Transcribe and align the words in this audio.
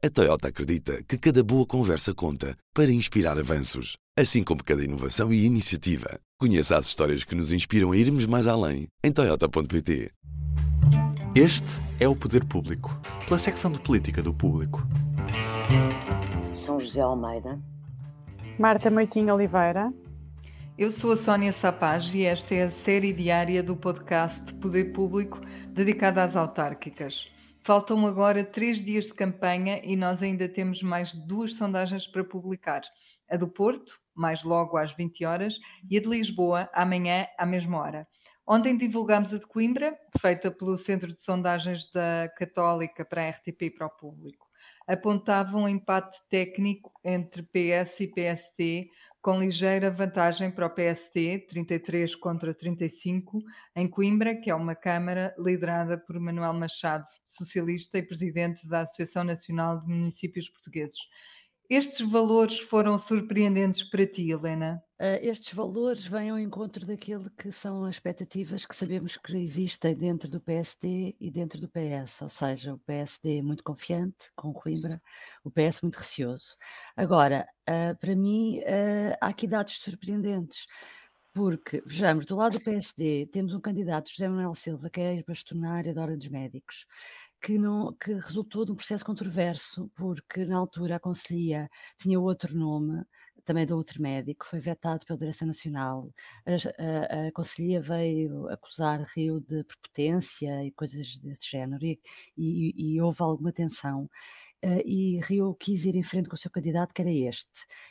A 0.00 0.08
Toyota 0.08 0.46
acredita 0.46 1.02
que 1.02 1.18
cada 1.18 1.42
boa 1.42 1.66
conversa 1.66 2.14
conta 2.14 2.56
para 2.72 2.88
inspirar 2.88 3.36
avanços, 3.36 3.96
assim 4.16 4.44
como 4.44 4.62
cada 4.62 4.84
inovação 4.84 5.32
e 5.32 5.44
iniciativa. 5.44 6.20
Conheça 6.38 6.78
as 6.78 6.86
histórias 6.86 7.24
que 7.24 7.34
nos 7.34 7.50
inspiram 7.50 7.90
a 7.90 7.96
irmos 7.96 8.24
mais 8.24 8.46
além 8.46 8.86
em 9.02 9.10
Toyota.pt. 9.10 10.12
Este 11.34 11.80
é 11.98 12.06
o 12.06 12.14
Poder 12.14 12.44
Público, 12.44 12.96
pela 13.26 13.40
secção 13.40 13.72
de 13.72 13.80
política 13.80 14.22
do 14.22 14.32
Público. 14.32 14.86
São 16.52 16.78
José 16.78 17.00
Almeida. 17.00 17.58
Marta 18.56 18.92
Moitinho 18.92 19.34
Oliveira. 19.34 19.92
Eu 20.78 20.92
sou 20.92 21.10
a 21.10 21.16
Sónia 21.16 21.52
Sapaz 21.52 22.04
e 22.14 22.22
esta 22.22 22.54
é 22.54 22.66
a 22.66 22.70
série 22.70 23.12
diária 23.12 23.64
do 23.64 23.74
podcast 23.74 24.54
Poder 24.60 24.92
Público 24.92 25.40
dedicada 25.74 26.22
às 26.22 26.36
autárquicas. 26.36 27.14
Faltam 27.64 28.06
agora 28.06 28.44
três 28.44 28.82
dias 28.84 29.04
de 29.04 29.14
campanha 29.14 29.80
e 29.84 29.96
nós 29.96 30.22
ainda 30.22 30.48
temos 30.48 30.82
mais 30.82 31.12
duas 31.26 31.54
sondagens 31.54 32.06
para 32.06 32.24
publicar. 32.24 32.82
A 33.30 33.36
do 33.36 33.46
Porto, 33.46 33.92
mais 34.14 34.42
logo 34.42 34.76
às 34.76 34.94
20 34.96 35.24
horas, 35.24 35.54
e 35.90 35.98
a 35.98 36.00
de 36.00 36.08
Lisboa, 36.08 36.68
amanhã, 36.72 37.26
à 37.36 37.44
mesma 37.44 37.78
hora. 37.78 38.08
Ontem 38.46 38.78
divulgámos 38.78 39.34
a 39.34 39.38
de 39.38 39.46
Coimbra, 39.46 39.94
feita 40.22 40.50
pelo 40.50 40.78
Centro 40.78 41.12
de 41.12 41.20
Sondagens 41.20 41.90
da 41.92 42.30
Católica 42.38 43.04
para 43.04 43.26
a 43.26 43.30
RTP 43.30 43.62
e 43.62 43.70
para 43.70 43.86
o 43.86 43.90
público. 43.90 44.46
Apontava 44.86 45.58
um 45.58 45.68
empate 45.68 46.18
técnico 46.30 46.90
entre 47.04 47.42
PS 47.42 48.00
e 48.00 48.06
PSD, 48.06 48.88
com 49.20 49.40
ligeira 49.40 49.90
vantagem 49.90 50.50
para 50.50 50.66
o 50.66 50.70
PST, 50.70 51.46
33 51.48 52.14
contra 52.16 52.54
35, 52.54 53.42
em 53.74 53.88
Coimbra, 53.88 54.36
que 54.36 54.50
é 54.50 54.54
uma 54.54 54.74
Câmara 54.74 55.34
liderada 55.38 55.98
por 55.98 56.18
Manuel 56.18 56.52
Machado, 56.52 57.06
socialista 57.36 57.98
e 57.98 58.02
presidente 58.02 58.66
da 58.66 58.82
Associação 58.82 59.24
Nacional 59.24 59.80
de 59.80 59.88
Municípios 59.88 60.48
Portugueses. 60.48 60.98
Estes 61.70 62.10
valores 62.10 62.58
foram 62.60 62.98
surpreendentes 62.98 63.82
para 63.90 64.06
ti, 64.06 64.30
Helena? 64.30 64.82
Uh, 64.98 65.20
estes 65.20 65.52
valores 65.52 66.06
vêm 66.06 66.30
ao 66.30 66.38
encontro 66.38 66.86
daquilo 66.86 67.30
que 67.32 67.52
são 67.52 67.84
as 67.84 67.96
expectativas 67.96 68.64
que 68.64 68.74
sabemos 68.74 69.18
que 69.18 69.36
existem 69.36 69.94
dentro 69.94 70.30
do 70.30 70.40
PSD 70.40 71.14
e 71.20 71.30
dentro 71.30 71.60
do 71.60 71.68
PS, 71.68 72.24
ou 72.24 72.30
seja, 72.30 72.72
o 72.72 72.78
PSD 72.78 73.42
muito 73.42 73.62
confiante 73.62 74.30
com 74.34 74.50
Coimbra, 74.50 74.98
o 75.44 75.50
PS 75.50 75.82
muito 75.82 75.96
receoso. 75.96 76.56
Agora, 76.96 77.46
uh, 77.68 77.94
para 77.98 78.16
mim, 78.16 78.60
uh, 78.60 79.16
há 79.20 79.28
aqui 79.28 79.46
dados 79.46 79.76
surpreendentes. 79.78 80.66
Porque, 81.34 81.82
vejamos, 81.86 82.26
do 82.26 82.36
lado 82.36 82.58
do 82.58 82.64
PSD 82.64 83.26
temos 83.26 83.54
um 83.54 83.60
candidato, 83.60 84.10
José 84.10 84.28
Manuel 84.28 84.54
Silva, 84.54 84.90
que 84.90 85.00
é 85.00 85.14
ex-bastonário 85.14 85.94
da 85.94 86.02
Ordem 86.02 86.18
dos 86.18 86.28
Médicos, 86.28 86.86
que, 87.40 87.58
não, 87.58 87.94
que 87.94 88.12
resultou 88.14 88.64
de 88.64 88.72
um 88.72 88.74
processo 88.76 89.04
controverso, 89.04 89.90
porque 89.94 90.44
na 90.44 90.56
altura 90.58 90.96
a 90.96 91.00
Conselhia 91.00 91.68
tinha 91.98 92.18
outro 92.18 92.56
nome, 92.56 93.04
também 93.44 93.64
de 93.64 93.72
outro 93.72 94.02
médico, 94.02 94.46
foi 94.46 94.60
vetado 94.60 95.06
pela 95.06 95.18
Direção 95.18 95.48
Nacional. 95.48 96.12
A, 96.44 97.24
a, 97.24 97.28
a 97.28 97.32
Conselhia 97.32 97.80
veio 97.80 98.48
acusar 98.48 99.00
Rio 99.16 99.40
de 99.40 99.64
prepotência 99.64 100.64
e 100.64 100.70
coisas 100.72 101.16
desse 101.18 101.48
género, 101.50 101.84
e, 101.84 101.98
e, 102.36 102.94
e 102.94 103.00
houve 103.00 103.22
alguma 103.22 103.52
tensão. 103.52 104.10
Uh, 104.64 104.82
e 104.84 105.20
Rio 105.20 105.54
quis 105.54 105.84
ir 105.84 105.94
em 105.94 106.02
frente 106.02 106.28
com 106.28 106.34
o 106.34 106.38
seu 106.38 106.50
candidato, 106.50 106.92
que 106.92 107.00
era 107.00 107.12
este. 107.12 107.48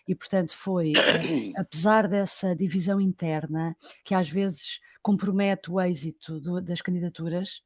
E, 0.08 0.14
portanto, 0.14 0.54
foi, 0.54 0.92
uh, 0.92 1.54
apesar 1.58 2.08
dessa 2.08 2.56
divisão 2.56 3.00
interna, 3.00 3.76
que 4.04 4.14
às 4.14 4.30
vezes 4.30 4.80
compromete 5.02 5.72
o 5.72 5.80
êxito 5.80 6.40
do, 6.42 6.62
das 6.62 6.82
candidaturas, 6.82 7.62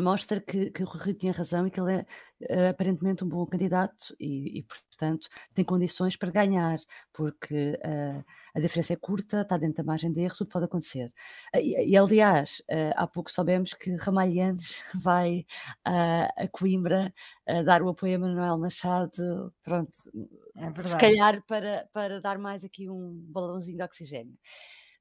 mostra 0.00 0.40
que, 0.40 0.70
que 0.70 0.82
o 0.82 0.86
Rui 0.86 1.14
tinha 1.14 1.32
razão 1.32 1.66
e 1.66 1.70
que 1.70 1.80
ele 1.80 1.92
é 1.92 2.66
uh, 2.66 2.70
aparentemente 2.70 3.24
um 3.24 3.28
bom 3.28 3.44
candidato 3.46 4.14
e, 4.18 4.58
e, 4.58 4.62
portanto, 4.62 5.28
tem 5.54 5.64
condições 5.64 6.16
para 6.16 6.30
ganhar, 6.30 6.78
porque 7.12 7.78
uh, 7.84 8.24
a 8.54 8.60
diferença 8.60 8.92
é 8.92 8.96
curta, 8.96 9.42
está 9.42 9.56
dentro 9.56 9.76
da 9.76 9.84
margem 9.84 10.12
de 10.12 10.20
erro, 10.20 10.36
tudo 10.36 10.48
pode 10.50 10.64
acontecer. 10.66 11.12
Uh, 11.54 11.58
e, 11.58 11.90
e, 11.90 11.96
aliás, 11.96 12.62
há 12.96 13.06
pouco 13.06 13.30
soubemos 13.30 13.74
que 13.74 13.94
Ramalhianes 13.96 14.82
vai 15.02 15.44
a 15.84 16.48
Coimbra 16.52 17.12
dar 17.64 17.82
o 17.82 17.88
apoio 17.88 18.16
a 18.16 18.18
Manuel 18.18 18.58
Machado, 18.58 19.52
pronto, 19.62 19.90
é 20.56 20.86
se 20.86 20.96
calhar 20.96 21.42
para, 21.46 21.88
para 21.92 22.20
dar 22.20 22.38
mais 22.38 22.64
aqui 22.64 22.88
um 22.88 23.12
balãozinho 23.28 23.78
de 23.78 23.82
oxigênio. 23.82 24.38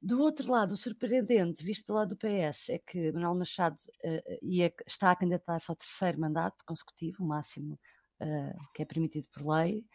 Do 0.02 0.22
outro 0.22 0.50
lado, 0.52 0.74
o 0.74 0.78
surpreendente, 0.78 1.64
visto 1.64 1.86
pelo 1.86 1.98
lado 2.00 2.16
do 2.16 2.18
PS, 2.18 2.70
é 2.70 2.80
que 2.80 3.12
Manuel 3.12 3.36
Machado 3.36 3.78
uh, 4.04 4.38
ia, 4.42 4.74
está 4.88 5.12
a 5.12 5.16
candidatar-se 5.16 5.70
ao 5.70 5.76
terceiro 5.76 6.20
mandato 6.20 6.64
consecutivo, 6.66 7.24
o 7.24 7.28
máximo 7.28 7.78
uh, 8.22 8.58
que 8.74 8.82
é 8.82 8.86
permitido 8.86 9.28
por 9.30 9.46
lei. 9.46 9.86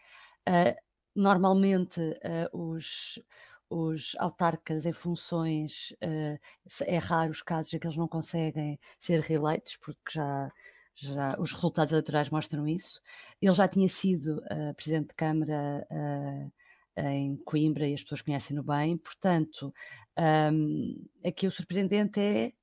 Uh, 0.47 0.75
normalmente, 1.15 1.99
os, 2.53 3.19
os 3.69 4.15
autarcas 4.19 4.85
em 4.85 4.93
funções, 4.93 5.93
é 6.01 6.97
raro 6.97 7.31
os 7.31 7.41
casos 7.41 7.73
em 7.73 7.79
que 7.79 7.87
eles 7.87 7.97
não 7.97 8.07
conseguem 8.07 8.79
ser 8.99 9.21
reeleitos, 9.21 9.77
porque 9.77 10.11
já 10.11 10.51
já 10.95 11.35
os 11.39 11.51
resultados 11.51 11.91
eleitorais 11.91 12.29
mostram 12.29 12.65
isso. 12.67 13.01
Ele 13.41 13.51
já 13.53 13.67
tinha 13.67 13.89
sido 13.89 14.41
uh, 14.45 14.73
presidente 14.75 15.09
de 15.09 15.15
Câmara 15.15 15.85
uh, 15.91 16.51
em 16.97 17.35
Coimbra 17.37 17.87
e 17.87 17.93
as 17.93 18.03
pessoas 18.03 18.21
conhecem-no 18.21 18.63
bem, 18.63 18.97
portanto, 18.97 19.73
um, 20.53 21.05
aqui 21.25 21.47
o 21.47 21.51
surpreendente 21.51 22.19
é 22.19 22.53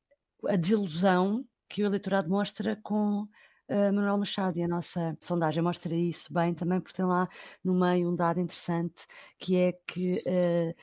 a 0.48 0.56
desilusão 0.56 1.44
que 1.68 1.82
o 1.82 1.86
eleitorado 1.86 2.28
mostra 2.28 2.76
com 2.82 3.28
uh, 3.72 3.92
Manuel 3.92 4.18
Machado 4.18 4.58
e 4.58 4.62
a 4.62 4.68
nossa 4.68 5.16
sondagem 5.20 5.62
mostra 5.62 5.94
isso 5.94 6.32
bem 6.32 6.52
também, 6.52 6.80
porque 6.80 6.96
tem 6.96 7.06
lá 7.06 7.28
no 7.64 7.74
meio 7.74 8.10
um 8.10 8.14
dado 8.14 8.40
interessante 8.40 9.06
que 9.38 9.56
é 9.56 9.72
que 9.86 10.22
uh, 10.26 10.74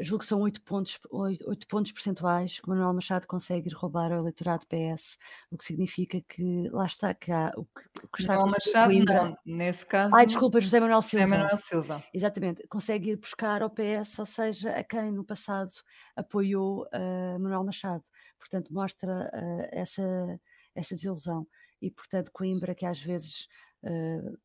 julgo 0.00 0.20
que 0.20 0.28
são 0.28 0.40
oito 0.40 0.62
pontos, 0.62 0.98
oito 1.10 1.66
pontos 1.66 1.92
percentuais 1.92 2.60
que 2.60 2.68
Manuel 2.68 2.94
Machado 2.94 3.26
consegue 3.26 3.74
roubar 3.74 4.12
ao 4.12 4.20
eleitorado 4.20 4.66
PS, 4.66 5.18
o 5.50 5.58
que 5.58 5.64
significa 5.64 6.20
que 6.20 6.68
lá 6.70 6.86
está, 6.86 7.12
que 7.12 7.32
há 7.32 7.52
o 7.56 7.64
que, 7.64 8.04
o 8.04 8.08
que 8.08 8.20
está 8.20 8.34
Manuel 8.34 8.52
Machado, 8.52 8.90
Coimbra. 8.90 9.24
Não, 9.24 9.38
nesse 9.44 9.84
caso. 9.86 10.14
Ai, 10.14 10.26
desculpa, 10.26 10.60
José 10.60 10.80
Manuel 10.80 11.02
Silva. 11.02 11.26
José 11.26 11.36
Manuel 11.38 11.58
Silva. 11.58 12.04
Exatamente, 12.14 12.66
consegue 12.68 13.10
ir 13.10 13.16
buscar 13.16 13.62
ao 13.62 13.70
PS, 13.70 14.18
ou 14.18 14.26
seja, 14.26 14.70
a 14.70 14.84
quem 14.84 15.10
no 15.10 15.24
passado 15.24 15.72
apoiou 16.14 16.86
uh, 16.86 17.38
Manuel 17.40 17.64
Machado. 17.64 18.04
Portanto, 18.38 18.72
mostra 18.72 19.30
uh, 19.32 19.68
essa, 19.72 20.40
essa 20.74 20.94
desilusão 20.94 21.46
e, 21.80 21.90
portanto, 21.90 22.30
Coimbra, 22.32 22.74
que 22.74 22.86
às 22.86 23.00
vezes 23.00 23.48
uh, 23.82 24.38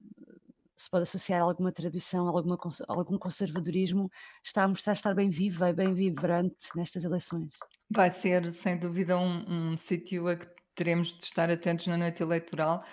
se 0.82 0.90
pode 0.90 1.04
associar 1.04 1.42
a 1.42 1.44
alguma 1.44 1.72
tradição, 1.72 2.28
a 2.28 2.32
alguma, 2.32 2.58
algum 2.88 3.18
conservadorismo, 3.18 4.10
está 4.44 4.64
a 4.64 4.68
mostrar 4.68 4.94
estar 4.94 5.14
bem 5.14 5.30
viva 5.30 5.70
e 5.70 5.74
bem 5.74 5.94
vibrante 5.94 6.68
nestas 6.76 7.04
eleições. 7.04 7.58
Vai 7.90 8.10
ser, 8.10 8.52
sem 8.56 8.78
dúvida, 8.78 9.18
um, 9.18 9.72
um 9.74 9.78
sítio 9.78 10.28
a 10.28 10.36
que 10.36 10.48
teremos 10.76 11.10
de 11.20 11.26
estar 11.26 11.52
atentos 11.52 11.86
na 11.86 11.98
noite 11.98 12.24
eleitoral. 12.24 12.84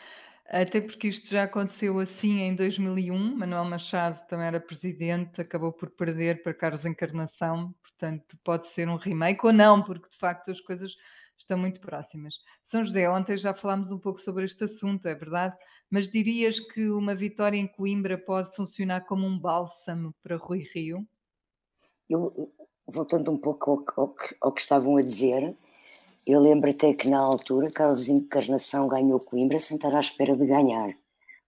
Até 0.50 0.80
porque 0.80 1.08
isto 1.08 1.28
já 1.28 1.44
aconteceu 1.44 1.98
assim 1.98 2.40
em 2.40 2.54
2001. 2.54 3.36
Manuel 3.36 3.64
Machado 3.64 4.18
também 4.28 4.46
era 4.46 4.60
presidente, 4.60 5.40
acabou 5.40 5.72
por 5.72 5.90
perder 5.90 6.42
para 6.42 6.54
Carlos 6.54 6.84
Encarnação, 6.84 7.74
portanto, 7.82 8.36
pode 8.44 8.68
ser 8.68 8.88
um 8.88 8.96
remake 8.96 9.44
ou 9.44 9.52
não, 9.52 9.82
porque 9.82 10.08
de 10.10 10.18
facto 10.18 10.50
as 10.50 10.60
coisas 10.60 10.90
estão 11.38 11.58
muito 11.58 11.80
próximas. 11.80 12.34
São 12.66 12.84
José, 12.84 13.08
ontem 13.08 13.38
já 13.38 13.54
falámos 13.54 13.90
um 13.90 13.98
pouco 13.98 14.20
sobre 14.22 14.44
este 14.44 14.64
assunto, 14.64 15.06
é 15.06 15.14
verdade? 15.14 15.56
Mas 15.90 16.10
dirias 16.10 16.58
que 16.72 16.88
uma 16.90 17.14
vitória 17.14 17.56
em 17.56 17.66
Coimbra 17.66 18.18
pode 18.18 18.54
funcionar 18.54 19.06
como 19.06 19.26
um 19.26 19.38
bálsamo 19.38 20.14
para 20.22 20.36
Rui 20.36 20.68
Rio? 20.74 21.06
Eu, 22.08 22.52
voltando 22.86 23.30
um 23.30 23.38
pouco 23.38 23.70
ao, 23.70 24.04
ao, 24.04 24.14
ao 24.40 24.52
que 24.52 24.60
estavam 24.60 24.96
a 24.96 25.02
dizer, 25.02 25.56
eu 26.26 26.40
lembro 26.40 26.70
até 26.70 26.92
que 26.92 27.08
na 27.08 27.18
altura 27.18 27.70
Carlos 27.70 28.08
Encarnação 28.08 28.86
ganhou 28.86 29.18
Coimbra 29.18 29.58
sem 29.58 29.76
estar 29.76 29.94
à 29.94 30.00
espera 30.00 30.36
de 30.36 30.46
ganhar. 30.46 30.94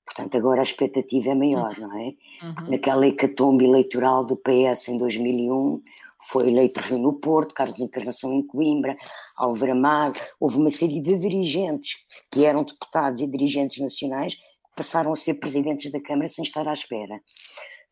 Portanto, 0.05 0.37
agora 0.37 0.61
a 0.61 0.62
expectativa 0.62 1.31
é 1.31 1.34
maior, 1.34 1.78
não 1.78 1.97
é? 1.97 2.15
Uhum. 2.42 2.71
Naquela 2.71 3.07
hecatombe 3.07 3.65
eleitoral 3.65 4.25
do 4.25 4.36
PS 4.36 4.89
em 4.89 4.98
2001, 4.98 5.83
foi 6.28 6.48
eleito 6.48 6.80
Rio 6.80 6.98
no 6.98 7.15
Porto, 7.15 7.54
Carlos 7.54 7.80
Encarnação 7.80 8.33
em 8.33 8.47
Coimbra, 8.47 8.97
Álvaro 9.36 9.72
Amado, 9.72 10.21
houve 10.39 10.59
uma 10.59 10.71
série 10.71 11.01
de 11.01 11.19
dirigentes 11.19 12.04
que 12.30 12.45
eram 12.45 12.63
deputados 12.63 13.21
e 13.21 13.27
dirigentes 13.27 13.80
nacionais 13.80 14.34
que 14.34 14.77
passaram 14.77 15.13
a 15.13 15.16
ser 15.16 15.34
presidentes 15.34 15.91
da 15.91 16.01
Câmara 16.01 16.28
sem 16.28 16.45
estar 16.45 16.66
à 16.69 16.72
espera. 16.72 17.16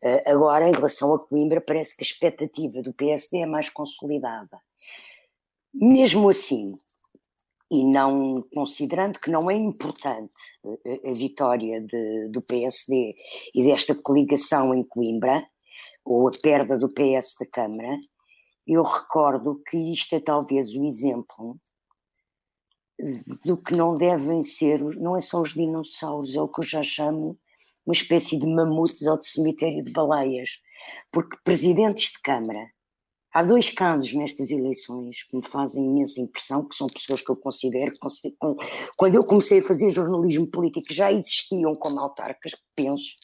Uh, 0.03 0.29
agora, 0.29 0.69
em 0.69 0.71
relação 0.71 1.13
a 1.13 1.19
Coimbra, 1.19 1.59
parece 1.59 1.95
que 1.95 2.03
a 2.03 2.07
expectativa 2.07 2.81
do 2.81 2.93
PSD 2.93 3.39
é 3.39 3.45
mais 3.45 3.69
consolidada. 3.69 4.61
Mesmo 5.73 6.29
assim, 6.29 6.77
e 7.71 7.83
não 7.83 8.41
considerando 8.53 9.19
que 9.19 9.29
não 9.29 9.49
é 9.49 9.55
importante 9.55 10.31
a, 10.65 11.09
a 11.09 11.13
vitória 11.13 11.81
de, 11.81 12.29
do 12.29 12.41
PSD 12.41 13.15
e 13.53 13.63
desta 13.63 13.93
coligação 13.93 14.73
em 14.73 14.83
Coimbra, 14.83 15.45
ou 16.03 16.27
a 16.27 16.31
perda 16.31 16.77
do 16.77 16.89
PS 16.89 17.35
da 17.39 17.45
Câmara, 17.45 17.99
eu 18.65 18.83
recordo 18.83 19.61
que 19.67 19.77
isto 19.91 20.13
é 20.15 20.19
talvez 20.19 20.73
o 20.73 20.83
exemplo 20.83 21.59
do 23.45 23.57
que 23.57 23.75
não 23.75 23.95
devem 23.95 24.43
ser, 24.43 24.81
não 24.97 25.15
é 25.15 25.21
só 25.21 25.41
os 25.41 25.53
dinossauros, 25.53 26.35
é 26.35 26.41
o 26.41 26.47
que 26.47 26.61
eu 26.61 26.65
já 26.65 26.83
chamo 26.83 27.37
uma 27.85 27.93
espécie 27.93 28.37
de 28.37 28.45
mamutes 28.45 29.07
ou 29.07 29.17
de 29.17 29.25
cemitério 29.25 29.83
de 29.83 29.91
baleias, 29.91 30.59
porque 31.11 31.37
presidentes 31.43 32.11
de 32.11 32.21
Câmara, 32.21 32.69
há 33.33 33.43
dois 33.43 33.69
casos 33.69 34.13
nestas 34.13 34.51
eleições 34.51 35.23
que 35.23 35.37
me 35.37 35.45
fazem 35.45 35.85
imensa 35.85 36.19
impressão, 36.19 36.67
que 36.67 36.75
são 36.75 36.87
pessoas 36.87 37.21
que 37.21 37.31
eu 37.31 37.35
considero, 37.35 37.93
quando 38.97 39.15
eu 39.15 39.23
comecei 39.23 39.59
a 39.59 39.63
fazer 39.63 39.89
jornalismo 39.89 40.47
político 40.47 40.93
já 40.93 41.11
existiam 41.11 41.73
como 41.75 41.99
autarcas, 41.99 42.55
penso, 42.75 43.15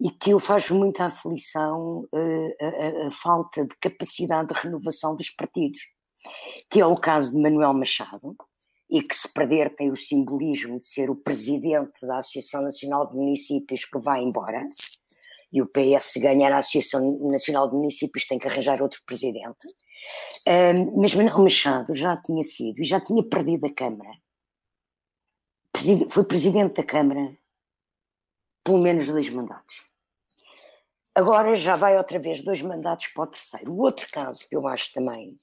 e 0.00 0.10
que 0.10 0.30
eu 0.30 0.40
faz 0.40 0.70
muita 0.70 1.06
aflição 1.06 2.08
uh, 2.12 2.54
a, 2.60 2.66
a, 2.66 3.08
a, 3.08 3.10
falta 3.10 3.66
de 3.66 3.76
capacidade 3.76 4.48
de 4.48 4.60
renovação 4.60 5.14
dos 5.14 5.28
partidos, 5.28 5.80
que 6.70 6.80
é 6.80 6.86
o 6.86 6.94
caso 6.94 7.32
de 7.32 7.40
Manuel 7.40 7.74
Machado, 7.74 8.34
e 8.90 9.02
que 9.02 9.14
se 9.14 9.32
perder 9.32 9.74
tem 9.76 9.90
o 9.90 9.96
simbolismo 9.96 10.80
de 10.80 10.88
ser 10.88 11.10
o 11.10 11.16
presidente 11.16 12.04
da 12.06 12.18
Associação 12.18 12.62
Nacional 12.62 13.08
de 13.08 13.14
Municípios 13.14 13.84
que 13.84 13.98
vai 13.98 14.22
embora, 14.22 14.66
e 15.52 15.60
o 15.60 15.66
PS 15.66 16.14
ganhar 16.16 16.52
a 16.52 16.58
Associação 16.58 17.18
Nacional 17.28 17.68
de 17.68 17.76
Municípios 17.76 18.26
tem 18.26 18.38
que 18.38 18.46
arranjar 18.46 18.80
outro 18.80 19.02
presidente, 19.04 19.66
um, 20.46 21.00
mas 21.00 21.14
Manuel 21.14 21.40
Machado 21.40 21.94
já 21.94 22.16
tinha 22.16 22.42
sido, 22.42 22.80
e 22.80 22.84
já 22.84 23.00
tinha 23.00 23.22
perdido 23.22 23.66
a 23.66 23.72
Câmara, 23.72 24.10
foi 26.08 26.24
presidente 26.24 26.74
da 26.74 26.82
Câmara 26.82 27.36
pelo 28.64 28.78
menos 28.78 29.06
dois 29.06 29.28
mandatos. 29.30 29.82
Agora 31.14 31.56
já 31.56 31.74
vai 31.74 31.96
outra 31.96 32.18
vez 32.18 32.42
dois 32.42 32.62
mandatos 32.62 33.08
para 33.08 33.24
o 33.24 33.26
terceiro. 33.26 33.72
O 33.72 33.80
outro 33.80 34.06
caso 34.12 34.48
que 34.48 34.54
eu 34.54 34.66
acho 34.68 34.92
também 34.92 35.34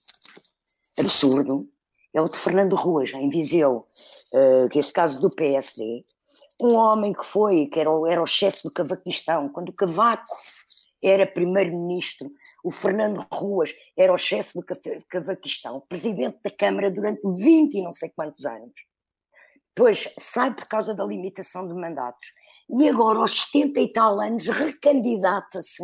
absurdo 0.97 1.69
é 2.13 2.21
o 2.21 2.25
de 2.25 2.37
Fernando 2.37 2.75
Ruas, 2.75 3.11
em 3.13 3.29
Viseu, 3.29 3.87
uh, 4.33 4.69
que 4.69 4.79
esse 4.79 4.91
caso 4.93 5.19
do 5.19 5.29
PSD, 5.29 6.05
um 6.61 6.75
homem 6.75 7.13
que 7.13 7.25
foi, 7.25 7.67
que 7.67 7.79
era 7.79 7.91
o, 7.91 8.07
era 8.07 8.21
o 8.21 8.27
chefe 8.27 8.63
do 8.63 8.71
Cavaquistão, 8.71 9.49
quando 9.49 9.69
o 9.69 9.73
Cavaco 9.73 10.35
era 11.03 11.27
primeiro-ministro, 11.27 12.29
o 12.63 12.71
Fernando 12.71 13.25
Ruas 13.31 13.73
era 13.95 14.11
o 14.11 14.17
chefe 14.17 14.53
do 14.55 14.65
Cavaquistão, 15.07 15.83
presidente 15.87 16.39
da 16.43 16.49
Câmara 16.49 16.89
durante 16.89 17.21
20 17.21 17.75
e 17.75 17.83
não 17.83 17.93
sei 17.93 18.09
quantos 18.15 18.45
anos. 18.45 18.73
Depois 19.75 20.11
sai 20.19 20.53
por 20.53 20.65
causa 20.65 20.95
da 20.95 21.05
limitação 21.05 21.67
de 21.67 21.79
mandatos 21.79 22.27
e 22.69 22.89
agora, 22.89 23.19
aos 23.19 23.43
70 23.43 23.79
e 23.79 23.93
tal 23.93 24.19
anos, 24.19 24.47
recandidata-se 24.47 25.83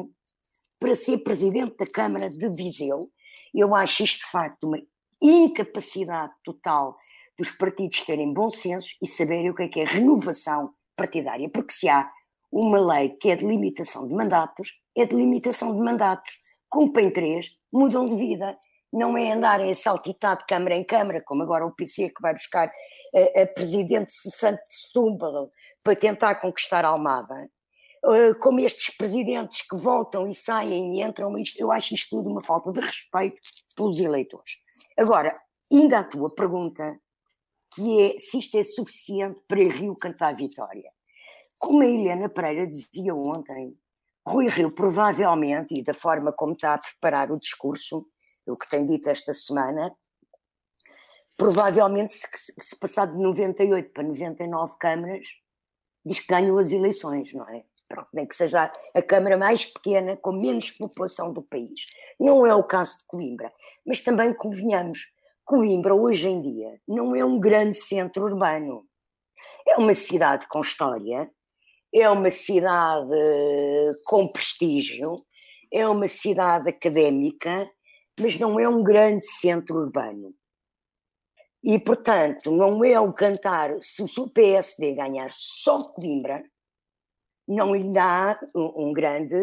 para 0.79 0.95
ser 0.95 1.19
presidente 1.19 1.77
da 1.77 1.85
Câmara 1.85 2.29
de 2.29 2.49
Viseu. 2.49 3.09
Eu 3.53 3.73
acho 3.73 4.03
isto 4.03 4.25
de 4.25 4.31
facto 4.31 4.65
uma 4.65 4.81
incapacidade 5.21 6.33
total 6.43 6.97
dos 7.37 7.51
partidos 7.51 8.03
terem 8.03 8.33
bom 8.33 8.49
senso 8.49 8.89
e 9.01 9.07
saberem 9.07 9.49
o 9.49 9.55
que 9.55 9.63
é 9.63 9.67
que 9.67 9.79
é 9.79 9.85
renovação 9.85 10.73
partidária, 10.95 11.49
porque 11.49 11.73
se 11.73 11.89
há 11.89 12.07
uma 12.51 12.79
lei 12.79 13.09
que 13.09 13.31
é 13.31 13.35
de 13.35 13.45
limitação 13.45 14.07
de 14.07 14.15
mandatos, 14.15 14.79
é 14.95 15.05
de 15.05 15.15
limitação 15.15 15.75
de 15.75 15.83
mandatos. 15.83 16.37
Cumprem 16.69 17.11
três, 17.11 17.49
mudam 17.71 18.05
de 18.05 18.15
vida. 18.15 18.57
Não 18.91 19.17
é 19.17 19.31
andarem 19.31 19.71
a 19.71 19.75
saltitar 19.75 20.37
de 20.37 20.45
Câmara 20.45 20.75
em 20.75 20.83
Câmara, 20.83 21.21
como 21.25 21.41
agora 21.41 21.65
o 21.65 21.73
PC 21.73 22.09
que 22.09 22.21
vai 22.21 22.33
buscar 22.33 22.69
a, 23.15 23.41
a 23.41 23.47
presidente 23.47 24.13
cessante 24.13 24.61
de 24.63 24.73
Setúbal 24.81 25.49
para 25.83 25.95
tentar 25.95 26.35
conquistar 26.35 26.85
a 26.85 26.89
Almada, 26.89 27.49
uh, 28.05 28.37
como 28.39 28.59
estes 28.59 28.95
presidentes 28.95 29.67
que 29.67 29.75
voltam 29.75 30.27
e 30.27 30.35
saem 30.35 30.99
e 30.99 31.01
entram, 31.01 31.35
isto, 31.37 31.59
eu 31.59 31.71
acho 31.71 31.95
isto 31.95 32.17
tudo 32.17 32.29
uma 32.29 32.43
falta 32.43 32.71
de 32.71 32.79
respeito 32.79 33.39
pelos 33.75 33.99
eleitores. 33.99 34.53
Agora, 34.97 35.33
ainda 35.71 35.99
a 35.99 36.03
tua 36.03 36.33
pergunta, 36.33 36.95
que 37.73 38.01
é 38.01 38.19
se 38.19 38.37
isto 38.37 38.57
é 38.57 38.63
suficiente 38.63 39.39
para 39.47 39.59
Rio 39.59 39.95
cantar 39.95 40.35
vitória. 40.35 40.91
Como 41.57 41.81
a 41.81 41.85
Helena 41.85 42.29
Pereira 42.29 42.67
dizia 42.67 43.15
ontem, 43.15 43.77
Rui 44.25 44.47
Rio 44.47 44.73
provavelmente, 44.73 45.73
e 45.73 45.83
da 45.83 45.93
forma 45.93 46.31
como 46.31 46.53
está 46.53 46.73
a 46.73 46.77
preparar 46.77 47.31
o 47.31 47.39
discurso, 47.39 48.07
o 48.47 48.55
que 48.55 48.69
tem 48.69 48.85
dito 48.85 49.09
esta 49.09 49.33
semana, 49.33 49.93
provavelmente 51.37 52.13
se, 52.13 52.27
se 52.61 52.75
passar 52.77 53.07
de 53.07 53.17
98 53.17 53.91
para 53.91 54.03
99 54.03 54.75
câmaras, 54.79 55.27
diz 56.05 56.19
que 56.19 56.27
ganham 56.27 56.57
as 56.57 56.71
eleições, 56.71 57.33
não 57.33 57.47
é? 57.49 57.63
Pronto, 57.87 58.09
nem 58.13 58.25
que 58.25 58.35
seja 58.35 58.71
a 58.93 59.01
Câmara 59.01 59.37
mais 59.37 59.65
pequena, 59.65 60.17
com 60.17 60.31
menos 60.31 60.71
população 60.71 61.31
do 61.31 61.41
país. 61.41 61.85
Não 62.19 62.45
é 62.45 62.55
o 62.55 62.63
caso 62.63 62.99
de 62.99 63.05
Coimbra. 63.05 63.53
Mas 63.85 64.01
também 64.01 64.33
convenhamos, 64.33 65.13
Coimbra 65.45 65.93
hoje 65.93 66.27
em 66.27 66.41
dia 66.41 66.79
não 66.87 67.15
é 67.15 67.23
um 67.23 67.39
grande 67.39 67.77
centro 67.77 68.23
urbano. 68.23 68.85
É 69.67 69.77
uma 69.77 69.93
cidade 69.93 70.47
com 70.47 70.61
história, 70.61 71.29
é 71.93 72.09
uma 72.09 72.29
cidade 72.29 73.09
com 74.05 74.27
prestígio, 74.27 75.15
é 75.71 75.87
uma 75.87 76.07
cidade 76.07 76.69
académica, 76.69 77.69
mas 78.19 78.37
não 78.39 78.59
é 78.59 78.67
um 78.67 78.83
grande 78.83 79.25
centro 79.25 79.75
urbano. 79.75 80.33
E, 81.63 81.79
portanto, 81.79 82.51
não 82.51 82.83
é 82.83 82.99
o 82.99 83.13
cantar, 83.13 83.77
se 83.81 84.03
o 84.03 84.29
PSD 84.29 84.95
ganhar 84.95 85.29
só 85.31 85.81
Coimbra, 85.81 86.43
não 87.47 87.75
lhe 87.75 87.91
dá 87.93 88.39
um, 88.55 88.87
um 88.89 88.93
grande 88.93 89.35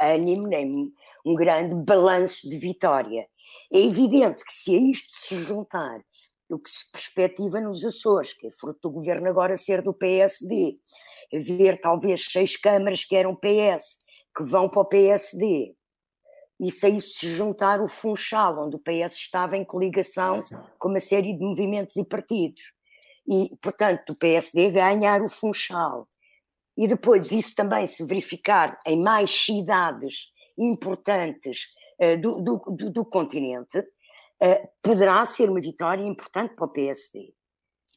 ânimo, 0.00 0.46
nem 0.46 0.92
um 1.24 1.34
grande 1.34 1.84
balanço 1.84 2.48
de 2.48 2.58
vitória. 2.58 3.26
É 3.72 3.78
evidente 3.78 4.44
que 4.44 4.52
se 4.52 4.74
a 4.74 4.78
isto 4.78 5.12
se 5.16 5.36
juntar 5.36 6.00
o 6.48 6.58
que 6.58 6.70
se 6.70 6.90
perspectiva 6.92 7.60
nos 7.60 7.84
Açores, 7.84 8.32
que 8.32 8.46
é 8.46 8.50
fruto 8.50 8.80
do 8.82 8.90
governo 8.90 9.28
agora 9.28 9.56
ser 9.56 9.82
do 9.82 9.92
PSD, 9.92 10.78
ver 11.32 11.80
talvez 11.80 12.24
seis 12.24 12.56
câmaras 12.56 13.04
que 13.04 13.16
eram 13.16 13.34
PS, 13.34 13.98
que 14.36 14.44
vão 14.44 14.68
para 14.68 14.82
o 14.82 14.84
PSD, 14.84 15.74
e 16.58 16.70
se 16.70 16.88
isso 16.88 17.18
se 17.18 17.26
juntar 17.28 17.80
o 17.82 17.88
Funchal, 17.88 18.66
onde 18.66 18.76
o 18.76 18.78
PS 18.78 19.14
estava 19.16 19.56
em 19.56 19.64
coligação 19.64 20.42
com 20.78 20.88
uma 20.88 21.00
série 21.00 21.36
de 21.36 21.44
movimentos 21.44 21.96
e 21.96 22.04
partidos. 22.04 22.72
E, 23.28 23.54
portanto, 23.60 24.10
o 24.10 24.16
PSD 24.16 24.70
ganhar 24.70 25.20
o 25.20 25.28
Funchal. 25.28 26.08
E 26.76 26.86
depois 26.86 27.32
isso 27.32 27.54
também 27.54 27.86
se 27.86 28.04
verificar 28.04 28.78
em 28.86 29.00
mais 29.00 29.30
cidades 29.30 30.30
importantes 30.58 31.66
uh, 32.00 32.20
do, 32.20 32.36
do, 32.36 32.56
do, 32.70 32.90
do, 32.90 33.04
continente, 33.04 33.78
uh, 33.78 34.68
poderá 34.82 35.24
ser 35.24 35.50
uma 35.50 35.60
vitória 35.60 36.04
importante 36.04 36.54
para 36.54 36.66
o 36.66 36.72
PSD. 36.72 37.34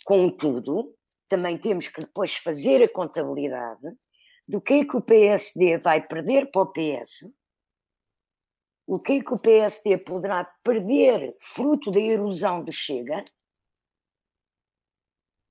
Contudo, 0.05 0.95
também 1.27 1.57
temos 1.57 1.87
que 1.87 1.99
depois 1.99 2.35
fazer 2.35 2.81
a 2.81 2.89
contabilidade 2.89 3.95
do 4.47 4.61
que 4.61 4.73
é 4.73 4.85
que 4.85 4.97
o 4.97 5.01
PSD 5.01 5.77
vai 5.77 6.05
perder 6.05 6.49
para 6.51 6.61
o 6.61 6.71
PS 6.71 7.29
o 8.91 8.99
que 8.99 9.13
é 9.13 9.21
que 9.21 9.31
o 9.31 9.39
PSD 9.39 9.99
poderá 9.99 10.43
perder 10.63 11.37
fruto 11.39 11.91
da 11.91 11.99
erosão 11.99 12.63
do 12.63 12.71
Chega 12.71 13.23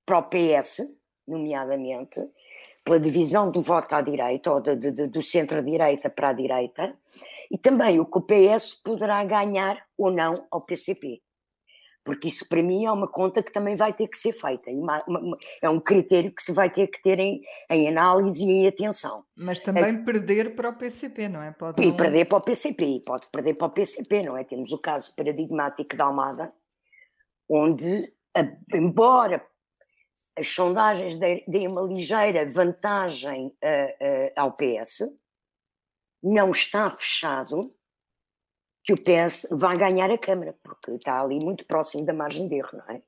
para 0.05 0.19
o 0.19 0.25
PS, 0.25 0.81
nomeadamente, 1.25 2.19
pela 2.89 2.99
divisão 2.99 3.51
do 3.51 3.61
voto 3.61 3.95
à 3.95 4.01
direita, 4.01 4.51
ou 4.51 4.61
de, 4.63 4.77
de, 4.77 5.07
do 5.09 5.23
centro-direita 5.23 6.09
para 6.09 6.31
a 6.31 6.33
direita, 6.33 6.97
e 7.51 7.59
também 7.59 8.01
o 8.01 8.07
que 8.07 8.19
o 8.19 8.23
PS 8.23 8.81
poderá 8.83 9.23
ganhar 9.25 9.77
ou 9.97 10.11
não 10.11 10.33
ao 10.51 10.65
PCP 10.65 11.21
porque 12.09 12.29
isso 12.29 12.49
para 12.49 12.63
mim 12.63 12.87
é 12.87 12.91
uma 12.91 13.07
conta 13.07 13.43
que 13.43 13.53
também 13.53 13.77
vai 13.77 13.93
ter 13.93 14.09
que 14.09 14.17
ser 14.17 14.33
feita, 14.33 14.71
uma, 14.71 14.99
uma, 15.07 15.37
é 15.61 15.69
um 15.69 15.79
critério 15.79 16.33
que 16.33 16.43
se 16.43 16.55
vai 16.55 16.71
ter 16.71 16.87
que 16.87 17.03
ter 17.03 17.19
em, 17.19 17.43
em 17.71 17.87
análise 17.87 18.43
e 18.43 18.51
em 18.51 18.67
atenção. 18.67 19.27
Mas 19.37 19.61
também 19.61 19.85
é, 19.85 19.93
perder 19.93 20.57
para 20.57 20.71
o 20.71 20.73
PCP, 20.73 21.29
não 21.29 21.43
é? 21.43 21.51
Pode 21.51 21.83
e 21.83 21.93
perder 21.93 22.25
para 22.25 22.39
o 22.39 22.43
PCP, 22.43 23.03
pode 23.05 23.27
perder 23.31 23.53
para 23.57 23.67
o 23.67 23.71
PCP, 23.71 24.23
não 24.23 24.39
é? 24.39 24.43
Temos 24.43 24.73
o 24.73 24.79
caso 24.79 25.15
paradigmático 25.15 25.95
da 25.95 26.05
Almada, 26.05 26.49
onde, 27.47 28.11
embora 28.73 29.45
as 30.39 30.49
sondagens 30.49 31.17
deem 31.17 31.69
uma 31.69 31.83
ligeira 31.83 32.49
vantagem 32.49 33.47
uh, 33.47 33.51
uh, 33.51 34.33
ao 34.37 34.53
PS, 34.53 35.05
não 36.23 36.51
está 36.51 36.89
fechado 36.91 37.61
que 38.85 38.93
o 38.93 38.97
PS 38.97 39.49
vai 39.51 39.77
ganhar 39.77 40.11
a 40.11 40.17
Câmara, 40.17 40.57
porque 40.63 40.93
está 40.93 41.21
ali 41.21 41.39
muito 41.45 41.67
próximo 41.67 42.07
da 42.07 42.15
margem 42.15 42.49
de 42.49 42.57
erro, 42.57 42.79
não 42.79 42.95
é? 42.95 43.03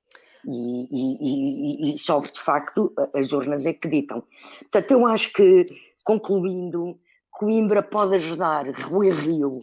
E, 0.44 0.88
e, 0.90 1.88
e, 1.88 1.90
e 1.90 1.94
de 1.94 2.40
facto 2.40 2.92
as 3.14 3.32
urnas 3.32 3.66
é 3.66 3.72
que 3.72 3.88
ditam. 3.88 4.22
Portanto, 4.60 4.90
eu 4.90 5.06
acho 5.06 5.32
que, 5.32 5.66
concluindo, 6.04 6.98
Coimbra 7.30 7.82
pode 7.82 8.16
ajudar 8.16 8.66
Rui 8.70 9.10
Rio 9.10 9.60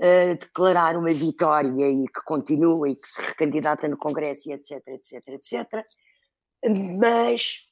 a 0.00 0.34
declarar 0.34 0.96
uma 0.96 1.12
vitória 1.12 1.90
e 1.90 2.06
que 2.06 2.22
continua 2.24 2.88
e 2.88 2.96
que 2.96 3.06
se 3.06 3.20
recandidata 3.20 3.86
no 3.88 3.96
Congresso, 3.96 4.50
etc, 4.52 4.82
etc, 4.88 5.28
etc. 5.28 5.84
Mas, 6.98 7.66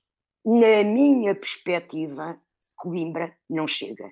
na 0.44 0.82
minha 0.82 1.34
perspectiva, 1.34 2.36
Coimbra 2.76 3.36
não 3.48 3.66
chega. 3.66 4.10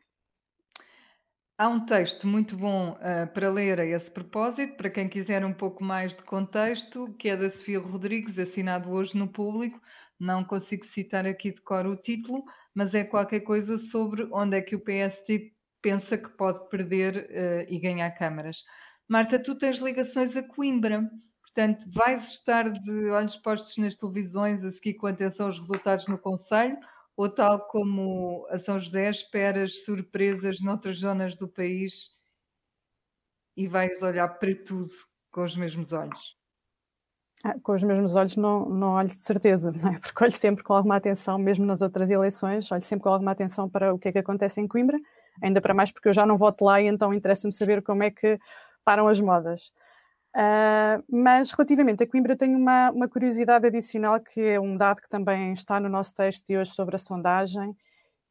Há 1.58 1.68
um 1.68 1.86
texto 1.86 2.26
muito 2.26 2.54
bom 2.54 2.90
uh, 2.92 3.32
para 3.32 3.50
ler 3.50 3.80
a 3.80 3.86
esse 3.86 4.10
propósito, 4.10 4.76
para 4.76 4.90
quem 4.90 5.08
quiser 5.08 5.42
um 5.42 5.54
pouco 5.54 5.82
mais 5.82 6.14
de 6.14 6.22
contexto, 6.22 7.14
que 7.18 7.30
é 7.30 7.36
da 7.36 7.50
Sofia 7.50 7.78
Rodrigues, 7.78 8.38
assinado 8.38 8.90
hoje 8.90 9.16
no 9.16 9.26
público. 9.26 9.80
Não 10.20 10.44
consigo 10.44 10.84
citar 10.84 11.24
aqui 11.24 11.52
de 11.52 11.62
cor 11.62 11.86
o 11.86 11.96
título, 11.96 12.44
mas 12.74 12.92
é 12.92 13.04
qualquer 13.04 13.40
coisa 13.40 13.78
sobre 13.78 14.28
onde 14.30 14.58
é 14.58 14.60
que 14.60 14.76
o 14.76 14.80
PST 14.80 15.54
pensa 15.80 16.18
que 16.18 16.28
pode 16.28 16.68
perder 16.68 17.16
uh, 17.30 17.72
e 17.72 17.78
ganhar 17.78 18.10
câmaras. 18.10 18.58
Marta, 19.08 19.38
tu 19.38 19.54
tens 19.54 19.78
ligações 19.78 20.36
a 20.36 20.42
Coimbra, 20.42 21.10
portanto, 21.56 21.90
vais 21.90 22.22
estar 22.28 22.70
de 22.70 23.08
olhos 23.08 23.34
postos 23.36 23.74
nas 23.78 23.94
televisões 23.94 24.62
a 24.62 24.70
seguir 24.70 24.94
com 24.94 25.06
atenção 25.06 25.48
os 25.48 25.58
resultados 25.58 26.06
no 26.06 26.18
Conselho, 26.18 26.76
ou 27.16 27.30
tal 27.30 27.60
como 27.68 28.46
a 28.50 28.58
São 28.58 28.78
José, 28.78 29.08
esperas 29.08 29.72
surpresas 29.86 30.60
noutras 30.60 30.98
zonas 30.98 31.34
do 31.34 31.48
país 31.48 31.94
e 33.56 33.66
vais 33.66 33.90
olhar 34.02 34.28
para 34.28 34.54
tudo 34.66 34.92
com 35.32 35.44
os 35.44 35.56
mesmos 35.56 35.94
olhos? 35.94 36.36
Ah, 37.42 37.54
com 37.62 37.72
os 37.72 37.82
mesmos 37.82 38.14
olhos 38.14 38.36
não, 38.36 38.68
não 38.68 38.88
olho 38.88 39.08
de 39.08 39.14
certeza, 39.14 39.72
não 39.72 39.94
é? 39.94 39.98
porque 39.98 40.24
olho 40.24 40.34
sempre 40.34 40.62
com 40.62 40.74
alguma 40.74 40.96
atenção, 40.96 41.38
mesmo 41.38 41.64
nas 41.64 41.80
outras 41.80 42.10
eleições, 42.10 42.70
olho 42.70 42.82
sempre 42.82 43.04
com 43.04 43.08
alguma 43.08 43.30
atenção 43.30 43.66
para 43.66 43.94
o 43.94 43.98
que 43.98 44.08
é 44.08 44.12
que 44.12 44.18
acontece 44.18 44.60
em 44.60 44.68
Coimbra, 44.68 44.98
ainda 45.42 45.62
para 45.62 45.72
mais 45.72 45.90
porque 45.90 46.08
eu 46.08 46.12
já 46.12 46.26
não 46.26 46.36
voto 46.36 46.66
lá 46.66 46.82
e 46.82 46.86
então 46.86 47.14
interessa-me 47.14 47.52
saber 47.52 47.82
como 47.82 48.02
é 48.02 48.10
que 48.10 48.38
param 48.84 49.08
as 49.08 49.22
modas. 49.22 49.72
Uh, 50.36 51.02
mas 51.10 51.50
relativamente 51.50 52.02
a 52.02 52.06
Coimbra 52.06 52.36
tenho 52.36 52.58
uma, 52.58 52.90
uma 52.90 53.08
curiosidade 53.08 53.68
adicional 53.68 54.20
que 54.20 54.38
é 54.38 54.60
um 54.60 54.76
dado 54.76 55.00
que 55.00 55.08
também 55.08 55.54
está 55.54 55.80
no 55.80 55.88
nosso 55.88 56.12
texto 56.12 56.46
de 56.46 56.58
hoje 56.58 56.72
sobre 56.72 56.94
a 56.94 56.98
sondagem 56.98 57.74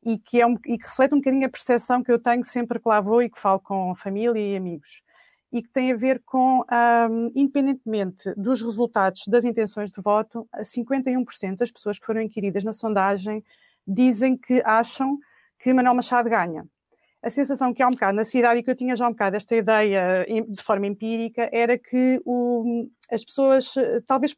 e 0.06 0.20
que, 0.20 0.40
é 0.40 0.46
um, 0.46 0.54
e 0.68 0.78
que 0.78 0.88
reflete 0.88 1.16
um 1.16 1.18
bocadinho 1.18 1.48
a 1.48 1.50
percepção 1.50 2.04
que 2.04 2.12
eu 2.12 2.20
tenho 2.20 2.46
sempre 2.46 2.80
que 2.80 2.88
lá 2.88 3.02
vou 3.02 3.24
e 3.24 3.30
que 3.30 3.40
falo 3.40 3.60
com 3.60 3.96
família 3.96 4.40
e 4.40 4.56
amigos 4.56 5.02
e 5.52 5.64
que 5.64 5.70
tem 5.70 5.92
a 5.92 5.96
ver 5.96 6.22
com, 6.24 6.64
um, 7.10 7.32
independentemente 7.34 8.36
dos 8.36 8.62
resultados 8.62 9.24
das 9.28 9.44
intenções 9.44 9.90
de 9.90 10.00
voto, 10.00 10.48
51% 10.60 11.58
das 11.58 11.72
pessoas 11.72 11.98
que 11.98 12.06
foram 12.06 12.22
inquiridas 12.22 12.64
na 12.64 12.74
sondagem 12.74 13.44
dizem 13.88 14.38
que 14.38 14.62
acham 14.64 15.18
que 15.58 15.74
Manuel 15.74 15.96
Machado 15.96 16.30
ganha 16.30 16.68
a 17.26 17.30
sensação 17.30 17.74
que 17.74 17.82
há 17.82 17.88
um 17.88 17.92
bocado 17.92 18.16
na 18.16 18.24
cidade, 18.24 18.60
e 18.60 18.64
que 18.64 18.70
eu 18.70 18.76
tinha 18.76 18.96
já 18.96 19.08
um 19.08 19.12
bocado 19.12 19.36
esta 19.36 19.56
ideia 19.56 20.26
de 20.48 20.62
forma 20.62 20.86
empírica, 20.86 21.50
era 21.52 21.76
que 21.76 22.22
o, 22.24 22.88
as 23.10 23.26
pessoas, 23.26 23.74
talvez 24.06 24.36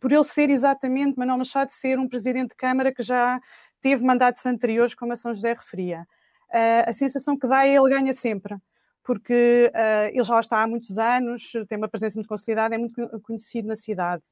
por 0.00 0.10
ele 0.10 0.24
ser 0.24 0.50
exatamente, 0.50 1.16
Manuel 1.16 1.38
Machado 1.38 1.70
ser 1.70 1.98
um 1.98 2.08
presidente 2.08 2.50
de 2.50 2.56
Câmara 2.56 2.92
que 2.92 3.02
já 3.02 3.40
teve 3.80 4.04
mandatos 4.04 4.44
anteriores, 4.44 4.94
como 4.94 5.12
a 5.12 5.16
São 5.16 5.32
José 5.32 5.52
referia, 5.54 6.06
uh, 6.50 6.90
a 6.90 6.92
sensação 6.92 7.38
que 7.38 7.46
dá 7.46 7.64
é 7.66 7.76
ele 7.76 7.88
ganha 7.88 8.12
sempre, 8.12 8.56
porque 9.04 9.70
uh, 9.72 10.08
ele 10.12 10.24
já 10.24 10.40
está 10.40 10.62
há 10.62 10.66
muitos 10.66 10.98
anos, 10.98 11.52
tem 11.68 11.78
uma 11.78 11.88
presença 11.88 12.16
muito 12.16 12.28
consolidada, 12.28 12.74
é 12.74 12.78
muito 12.78 13.20
conhecido 13.20 13.68
na 13.68 13.76
cidade. 13.76 14.24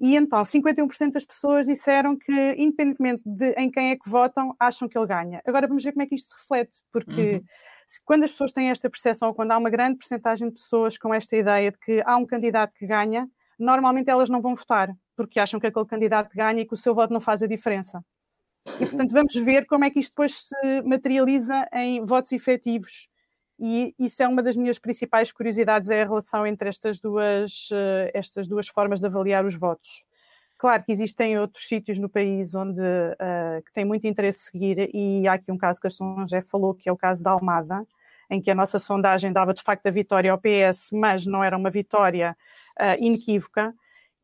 E 0.00 0.14
então, 0.14 0.42
51% 0.42 1.12
das 1.12 1.24
pessoas 1.24 1.66
disseram 1.66 2.16
que, 2.16 2.54
independentemente 2.56 3.22
de 3.26 3.50
em 3.52 3.70
quem 3.70 3.90
é 3.90 3.96
que 3.96 4.08
votam, 4.08 4.54
acham 4.58 4.88
que 4.88 4.96
ele 4.96 5.06
ganha. 5.06 5.42
Agora 5.44 5.66
vamos 5.66 5.82
ver 5.82 5.92
como 5.92 6.02
é 6.02 6.06
que 6.06 6.14
isto 6.14 6.28
se 6.28 6.36
reflete, 6.36 6.78
porque 6.92 7.34
uhum. 7.34 7.44
se, 7.86 8.04
quando 8.04 8.22
as 8.22 8.30
pessoas 8.30 8.52
têm 8.52 8.70
esta 8.70 8.88
percepção, 8.88 9.28
ou 9.28 9.34
quando 9.34 9.50
há 9.50 9.58
uma 9.58 9.70
grande 9.70 9.98
percentagem 9.98 10.48
de 10.48 10.54
pessoas 10.54 10.96
com 10.96 11.12
esta 11.12 11.36
ideia 11.36 11.72
de 11.72 11.78
que 11.78 12.00
há 12.06 12.16
um 12.16 12.24
candidato 12.24 12.72
que 12.74 12.86
ganha, 12.86 13.28
normalmente 13.58 14.08
elas 14.08 14.30
não 14.30 14.40
vão 14.40 14.54
votar, 14.54 14.94
porque 15.16 15.40
acham 15.40 15.58
que 15.58 15.66
aquele 15.66 15.86
candidato 15.86 16.34
ganha 16.34 16.62
e 16.62 16.64
que 16.64 16.74
o 16.74 16.76
seu 16.76 16.94
voto 16.94 17.12
não 17.12 17.20
faz 17.20 17.42
a 17.42 17.48
diferença. 17.48 18.04
E, 18.80 18.86
portanto, 18.86 19.10
vamos 19.10 19.34
ver 19.34 19.66
como 19.66 19.84
é 19.84 19.90
que 19.90 19.98
isto 19.98 20.10
depois 20.10 20.48
se 20.48 20.82
materializa 20.82 21.68
em 21.72 22.04
votos 22.04 22.30
efetivos 22.30 23.08
e 23.58 23.94
isso 23.98 24.22
é 24.22 24.28
uma 24.28 24.42
das 24.42 24.56
minhas 24.56 24.78
principais 24.78 25.32
curiosidades, 25.32 25.90
é 25.90 26.02
a 26.02 26.04
relação 26.04 26.46
entre 26.46 26.68
estas 26.68 27.00
duas, 27.00 27.70
uh, 27.70 28.10
estas 28.14 28.46
duas 28.46 28.68
formas 28.68 29.00
de 29.00 29.06
avaliar 29.06 29.44
os 29.44 29.54
votos. 29.54 30.06
Claro 30.56 30.84
que 30.84 30.92
existem 30.92 31.38
outros 31.38 31.66
sítios 31.66 31.98
no 31.98 32.08
país 32.08 32.54
onde 32.54 32.80
uh, 32.80 33.62
que 33.64 33.72
tem 33.72 33.84
muito 33.84 34.06
interesse 34.06 34.50
seguir, 34.50 34.90
e 34.94 35.26
há 35.26 35.34
aqui 35.34 35.52
um 35.52 35.58
caso 35.58 35.80
que 35.80 35.86
a 35.86 35.90
José 35.90 36.42
falou, 36.42 36.74
que 36.74 36.88
é 36.88 36.92
o 36.92 36.96
caso 36.96 37.22
da 37.22 37.30
Almada, 37.30 37.86
em 38.30 38.40
que 38.40 38.50
a 38.50 38.54
nossa 38.54 38.78
sondagem 38.78 39.32
dava 39.32 39.54
de 39.54 39.62
facto 39.62 39.86
a 39.86 39.90
vitória 39.90 40.30
ao 40.30 40.38
PS, 40.38 40.90
mas 40.92 41.24
não 41.26 41.42
era 41.42 41.56
uma 41.56 41.70
vitória 41.70 42.36
uh, 42.78 43.02
inequívoca, 43.02 43.74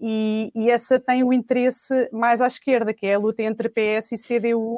e, 0.00 0.50
e, 0.54 0.70
essa 0.70 0.98
tem 0.98 1.22
o 1.22 1.32
interesse 1.32 2.10
mais 2.12 2.40
à 2.40 2.46
esquerda, 2.46 2.92
que 2.92 3.06
é 3.06 3.14
a 3.14 3.18
luta 3.18 3.42
entre 3.42 3.68
PS 3.68 4.12
e 4.12 4.18
CDU, 4.18 4.76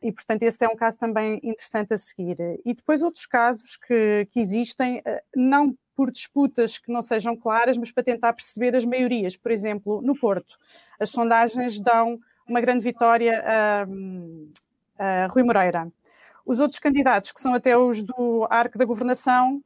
e, 0.00 0.12
portanto, 0.12 0.42
esse 0.44 0.64
é 0.64 0.68
um 0.68 0.76
caso 0.76 0.98
também 0.98 1.40
interessante 1.42 1.92
a 1.92 1.98
seguir. 1.98 2.36
E 2.64 2.72
depois 2.72 3.02
outros 3.02 3.26
casos 3.26 3.76
que, 3.76 4.26
que 4.30 4.38
existem, 4.38 5.02
eh, 5.04 5.22
não 5.34 5.76
por 5.96 6.12
disputas 6.12 6.78
que 6.78 6.92
não 6.92 7.02
sejam 7.02 7.36
claras, 7.36 7.76
mas 7.76 7.90
para 7.90 8.04
tentar 8.04 8.32
perceber 8.32 8.76
as 8.76 8.84
maiorias. 8.84 9.36
Por 9.36 9.50
exemplo, 9.50 10.00
no 10.00 10.16
Porto, 10.16 10.56
as 11.00 11.10
sondagens 11.10 11.80
dão 11.80 12.20
uma 12.46 12.60
grande 12.60 12.84
vitória 12.84 13.44
a, 13.44 13.86
a 14.98 15.26
Rui 15.26 15.42
Moreira. 15.42 15.90
Os 16.46 16.60
outros 16.60 16.78
candidatos, 16.78 17.32
que 17.32 17.40
são 17.40 17.52
até 17.52 17.76
os 17.76 18.02
do 18.04 18.46
arco 18.48 18.78
da 18.78 18.84
governação, 18.84 19.60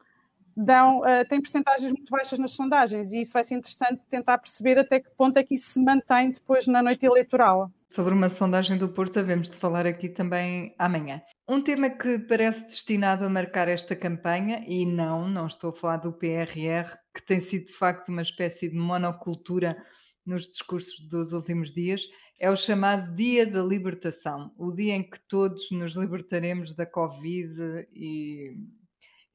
dão, 0.56 1.00
uh, 1.00 1.28
têm 1.28 1.40
percentagens 1.40 1.92
muito 1.92 2.10
baixas 2.10 2.38
nas 2.38 2.52
sondagens 2.52 3.12
e 3.12 3.20
isso 3.20 3.34
vai 3.34 3.44
ser 3.44 3.54
interessante 3.54 4.00
tentar 4.08 4.38
perceber 4.38 4.78
até 4.78 5.00
que 5.00 5.10
ponto 5.10 5.36
é 5.36 5.42
que 5.42 5.54
isso 5.54 5.70
se 5.70 5.80
mantém 5.80 6.30
depois 6.30 6.66
na 6.66 6.82
noite 6.82 7.04
eleitoral. 7.04 7.70
Sobre 7.94 8.14
uma 8.14 8.30
sondagem 8.30 8.78
do 8.78 8.88
Porto, 8.88 9.18
havemos 9.18 9.50
de 9.50 9.56
falar 9.58 9.86
aqui 9.86 10.08
também 10.08 10.74
amanhã. 10.78 11.20
Um 11.46 11.62
tema 11.62 11.90
que 11.90 12.18
parece 12.20 12.66
destinado 12.66 13.22
a 13.22 13.28
marcar 13.28 13.68
esta 13.68 13.94
campanha, 13.94 14.64
e 14.66 14.86
não, 14.86 15.28
não 15.28 15.46
estou 15.46 15.70
a 15.70 15.74
falar 15.74 15.98
do 15.98 16.10
PRR, 16.10 16.96
que 17.14 17.26
tem 17.26 17.42
sido 17.42 17.66
de 17.66 17.76
facto 17.76 18.08
uma 18.08 18.22
espécie 18.22 18.70
de 18.70 18.76
monocultura 18.76 19.76
nos 20.24 20.46
discursos 20.50 21.06
dos 21.10 21.32
últimos 21.32 21.74
dias, 21.74 22.00
é 22.40 22.50
o 22.50 22.56
chamado 22.56 23.14
Dia 23.14 23.44
da 23.44 23.62
Libertação, 23.62 24.50
o 24.56 24.72
dia 24.72 24.94
em 24.94 25.02
que 25.02 25.18
todos 25.28 25.70
nos 25.70 25.94
libertaremos 25.94 26.74
da 26.74 26.86
Covid 26.86 27.86
e, 27.92 28.56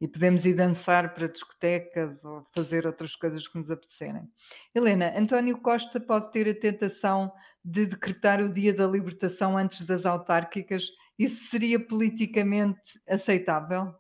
e 0.02 0.08
podemos 0.08 0.44
ir 0.46 0.56
dançar 0.56 1.14
para 1.14 1.28
discotecas 1.28 2.26
ou 2.26 2.44
fazer 2.56 2.88
outras 2.88 3.16
coisas 3.18 3.48
que 3.48 3.60
nos 3.60 3.70
apetecerem. 3.70 4.24
Helena, 4.74 5.14
António 5.16 5.60
Costa 5.60 6.00
pode 6.00 6.32
ter 6.32 6.50
a 6.50 6.60
tentação 6.60 7.32
de 7.68 7.86
decretar 7.86 8.42
o 8.42 8.54
dia 8.54 8.74
da 8.74 8.88
libertação 8.88 9.58
antes 9.58 9.86
das 9.86 10.06
autárquicas, 10.06 10.84
isso 11.20 11.50
seria 11.50 11.78
politicamente 11.78 12.80
aceitável? 13.06 13.94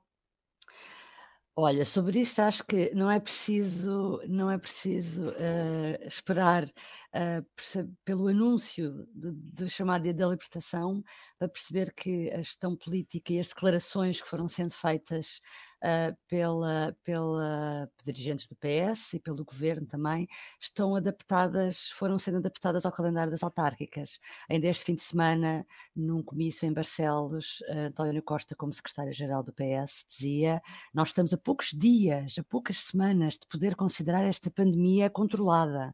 Olha, 1.59 1.83
sobre 1.85 2.19
isto 2.19 2.39
acho 2.39 2.63
que 2.63 2.93
não 2.93 3.09
é 3.09 3.19
preciso, 3.19 4.21
não 4.27 4.49
é 4.49 4.59
preciso 4.59 5.29
uh, 5.29 6.07
esperar 6.07 6.65
uh, 6.65 7.95
pelo 8.05 8.27
anúncio 8.27 9.07
do, 9.11 9.33
do, 9.33 9.67
chamado 9.67 10.03
Dia 10.03 10.13
da 10.13 10.27
Libertação 10.27 11.03
para 11.37 11.49
perceber 11.49 11.91
que 11.93 12.29
a 12.31 12.37
gestão 12.37 12.75
política 12.75 13.33
e 13.33 13.39
as 13.39 13.47
declarações 13.47 14.21
que 14.21 14.27
foram 14.27 14.47
sendo 14.47 14.71
feitas 14.71 15.41
uh, 15.83 16.17
pela, 16.27 16.95
pela 17.03 17.89
dirigentes 18.03 18.47
do 18.47 18.55
PS 18.55 19.13
e 19.13 19.19
pelo 19.19 19.43
governo 19.43 19.85
também, 19.85 20.27
estão 20.59 20.95
adaptadas, 20.95 21.89
foram 21.89 22.17
sendo 22.17 22.37
adaptadas 22.37 22.85
ao 22.85 22.91
calendário 22.91 23.31
das 23.31 23.43
autárquicas. 23.43 24.19
Ainda 24.49 24.67
este 24.67 24.85
fim 24.85 24.95
de 24.95 25.01
semana, 25.01 25.65
num 25.95 26.23
comício 26.23 26.67
em 26.67 26.73
Barcelos, 26.73 27.61
uh, 27.69 27.87
António 27.87 28.23
Costa, 28.23 28.55
como 28.55 28.73
secretário-geral 28.73 29.43
do 29.43 29.53
PS, 29.53 30.05
dizia: 30.07 30.61
Nós 30.93 31.09
estamos 31.09 31.33
a 31.33 31.37
poucos 31.37 31.69
dias, 31.71 32.35
a 32.37 32.43
poucas 32.43 32.77
semanas 32.77 33.35
de 33.35 33.47
poder 33.47 33.75
considerar 33.75 34.23
esta 34.23 34.49
pandemia 34.51 35.09
controlada. 35.09 35.93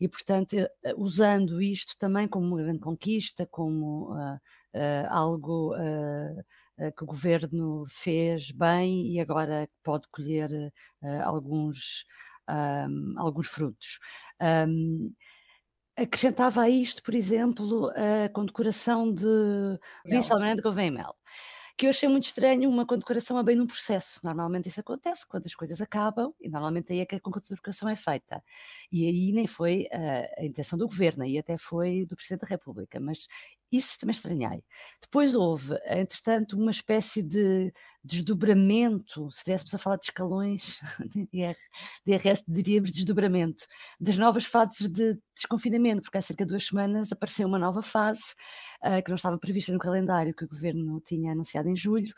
E, 0.00 0.08
portanto, 0.08 0.54
eh, 0.54 0.68
usando 0.96 1.60
isto 1.60 1.96
também 1.98 2.26
como 2.26 2.46
uma 2.46 2.62
grande 2.62 2.80
conquista, 2.80 3.46
como 3.46 4.12
uh, 4.14 4.36
uh, 4.74 5.06
algo 5.08 5.74
uh, 5.74 6.44
que 6.96 7.04
o 7.04 7.06
governo 7.06 7.84
fez 7.88 8.50
bem 8.50 9.12
e 9.12 9.20
agora 9.20 9.68
pode 9.82 10.08
colher 10.08 10.50
uh, 11.02 11.22
alguns, 11.24 12.06
um, 12.48 13.14
alguns 13.18 13.48
frutos. 13.48 13.98
Um, 14.40 15.12
acrescentava 15.96 16.62
a 16.62 16.70
isto, 16.70 17.02
por 17.02 17.14
exemplo, 17.14 17.90
a 17.90 18.28
condecoração 18.30 19.12
de 19.12 19.26
vice-almirante 20.06 20.62
Gouveia 20.62 20.90
Mel 20.90 21.14
que 21.80 21.86
eu 21.86 21.90
achei 21.90 22.10
muito 22.10 22.24
estranho 22.24 22.68
uma 22.68 22.84
condecoração 22.84 23.38
a 23.38 23.42
bem 23.42 23.56
num 23.56 23.66
processo. 23.66 24.20
Normalmente 24.22 24.68
isso 24.68 24.80
acontece 24.80 25.26
quando 25.26 25.46
as 25.46 25.54
coisas 25.54 25.80
acabam 25.80 26.30
e 26.38 26.46
normalmente 26.46 26.92
aí 26.92 27.00
é 27.00 27.06
que 27.06 27.14
a 27.14 27.20
condecoração 27.20 27.88
é 27.88 27.96
feita. 27.96 28.44
E 28.92 29.06
aí 29.06 29.32
nem 29.32 29.46
foi 29.46 29.88
a, 29.90 30.42
a 30.42 30.44
intenção 30.44 30.78
do 30.78 30.86
governo, 30.86 31.22
aí 31.22 31.38
até 31.38 31.56
foi 31.56 32.04
do 32.04 32.14
Presidente 32.14 32.42
da 32.42 32.48
República, 32.48 33.00
mas 33.00 33.28
isso 33.72 33.98
também 33.98 34.12
estranhei. 34.12 34.64
Depois 35.00 35.34
houve, 35.34 35.74
entretanto, 35.86 36.56
uma 36.56 36.70
espécie 36.70 37.22
de 37.22 37.72
desdobramento, 38.02 39.30
se 39.30 39.38
estivéssemos 39.38 39.74
a 39.74 39.78
falar 39.78 39.96
de 39.96 40.04
escalões 40.06 40.78
de, 41.10 41.28
IRS, 41.32 42.44
diríamos 42.48 42.92
desdobramento, 42.92 43.66
das 44.00 44.16
novas 44.16 44.44
fases 44.44 44.88
de 44.88 45.18
desconfinamento, 45.34 46.02
porque 46.02 46.18
há 46.18 46.22
cerca 46.22 46.44
de 46.44 46.50
duas 46.50 46.66
semanas 46.66 47.12
apareceu 47.12 47.46
uma 47.46 47.58
nova 47.58 47.82
fase 47.82 48.34
uh, 48.84 49.02
que 49.02 49.10
não 49.10 49.16
estava 49.16 49.38
prevista 49.38 49.72
no 49.72 49.78
calendário 49.78 50.34
que 50.34 50.44
o 50.44 50.48
governo 50.48 51.00
tinha 51.00 51.32
anunciado 51.32 51.68
em 51.68 51.76
julho, 51.76 52.12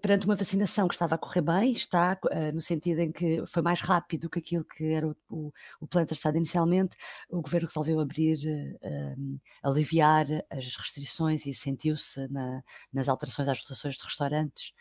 perante 0.00 0.26
uma 0.26 0.34
vacinação 0.34 0.86
que 0.88 0.94
estava 0.94 1.14
a 1.14 1.18
correr 1.18 1.40
bem, 1.42 1.72
está 1.72 2.18
uh, 2.24 2.54
no 2.54 2.60
sentido 2.60 3.00
em 3.00 3.10
que 3.10 3.44
foi 3.46 3.62
mais 3.62 3.80
rápido 3.80 4.22
do 4.22 4.30
que 4.30 4.38
aquilo 4.38 4.64
que 4.64 4.92
era 4.92 5.08
o, 5.08 5.16
o, 5.28 5.52
o 5.80 5.86
plano 5.86 6.06
traçado 6.06 6.36
inicialmente, 6.36 6.96
o 7.30 7.40
governo 7.40 7.66
resolveu 7.66 8.00
abrir, 8.00 8.38
uh, 8.82 9.38
aliviar 9.62 10.26
as 10.50 10.76
restrições 10.76 11.46
e 11.46 11.54
sentiu-se 11.54 12.28
na, 12.28 12.62
nas 12.92 13.08
alterações 13.08 13.48
às 13.48 13.60
rotações 13.60 13.96
de 13.96 14.04
restaurantes 14.04 14.72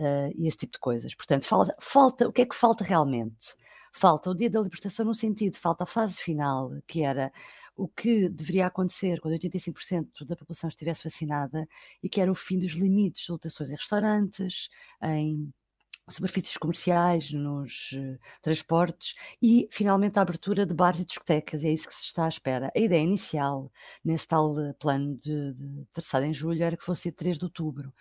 uh, 0.00 0.32
e 0.36 0.46
esse 0.46 0.58
tipo 0.58 0.72
de 0.74 0.78
coisas. 0.78 1.14
Portanto, 1.14 1.46
falta, 1.80 2.28
o 2.28 2.32
que 2.32 2.42
é 2.42 2.46
que 2.46 2.56
falta 2.56 2.84
realmente? 2.84 3.54
Falta 3.92 4.30
o 4.30 4.34
dia 4.34 4.50
da 4.50 4.60
libertação 4.60 5.06
no 5.06 5.14
sentido, 5.14 5.56
falta 5.56 5.84
a 5.84 5.86
fase 5.86 6.20
final, 6.20 6.70
que 6.86 7.02
era 7.02 7.32
o 7.76 7.88
que 7.88 8.28
deveria 8.28 8.66
acontecer 8.66 9.20
quando 9.20 9.34
85% 9.34 10.24
da 10.26 10.36
população 10.36 10.68
estivesse 10.68 11.04
vacinada 11.04 11.68
e 12.02 12.08
que 12.08 12.20
era 12.20 12.30
o 12.32 12.34
fim 12.34 12.58
dos 12.58 12.72
limites 12.72 13.24
de 13.26 13.32
lotações 13.32 13.70
em 13.70 13.74
restaurantes, 13.74 14.68
em 15.02 15.52
superfícies 16.08 16.56
comerciais, 16.56 17.32
nos 17.32 17.92
uh, 17.92 18.18
transportes 18.40 19.14
e, 19.42 19.68
finalmente, 19.70 20.18
a 20.18 20.22
abertura 20.22 20.64
de 20.64 20.74
bares 20.74 21.00
e 21.00 21.04
discotecas. 21.04 21.64
É 21.64 21.70
isso 21.70 21.88
que 21.88 21.94
se 21.94 22.06
está 22.06 22.24
à 22.24 22.28
espera. 22.28 22.70
A 22.74 22.78
ideia 22.78 23.02
inicial, 23.02 23.72
nesse 24.04 24.28
tal 24.28 24.52
uh, 24.52 24.74
plano 24.74 25.16
de, 25.16 25.52
de 25.54 25.86
em 26.24 26.32
julho, 26.32 26.62
era 26.62 26.76
que 26.76 26.84
fosse 26.84 27.10
3 27.10 27.38
de 27.38 27.44
outubro. 27.44 27.92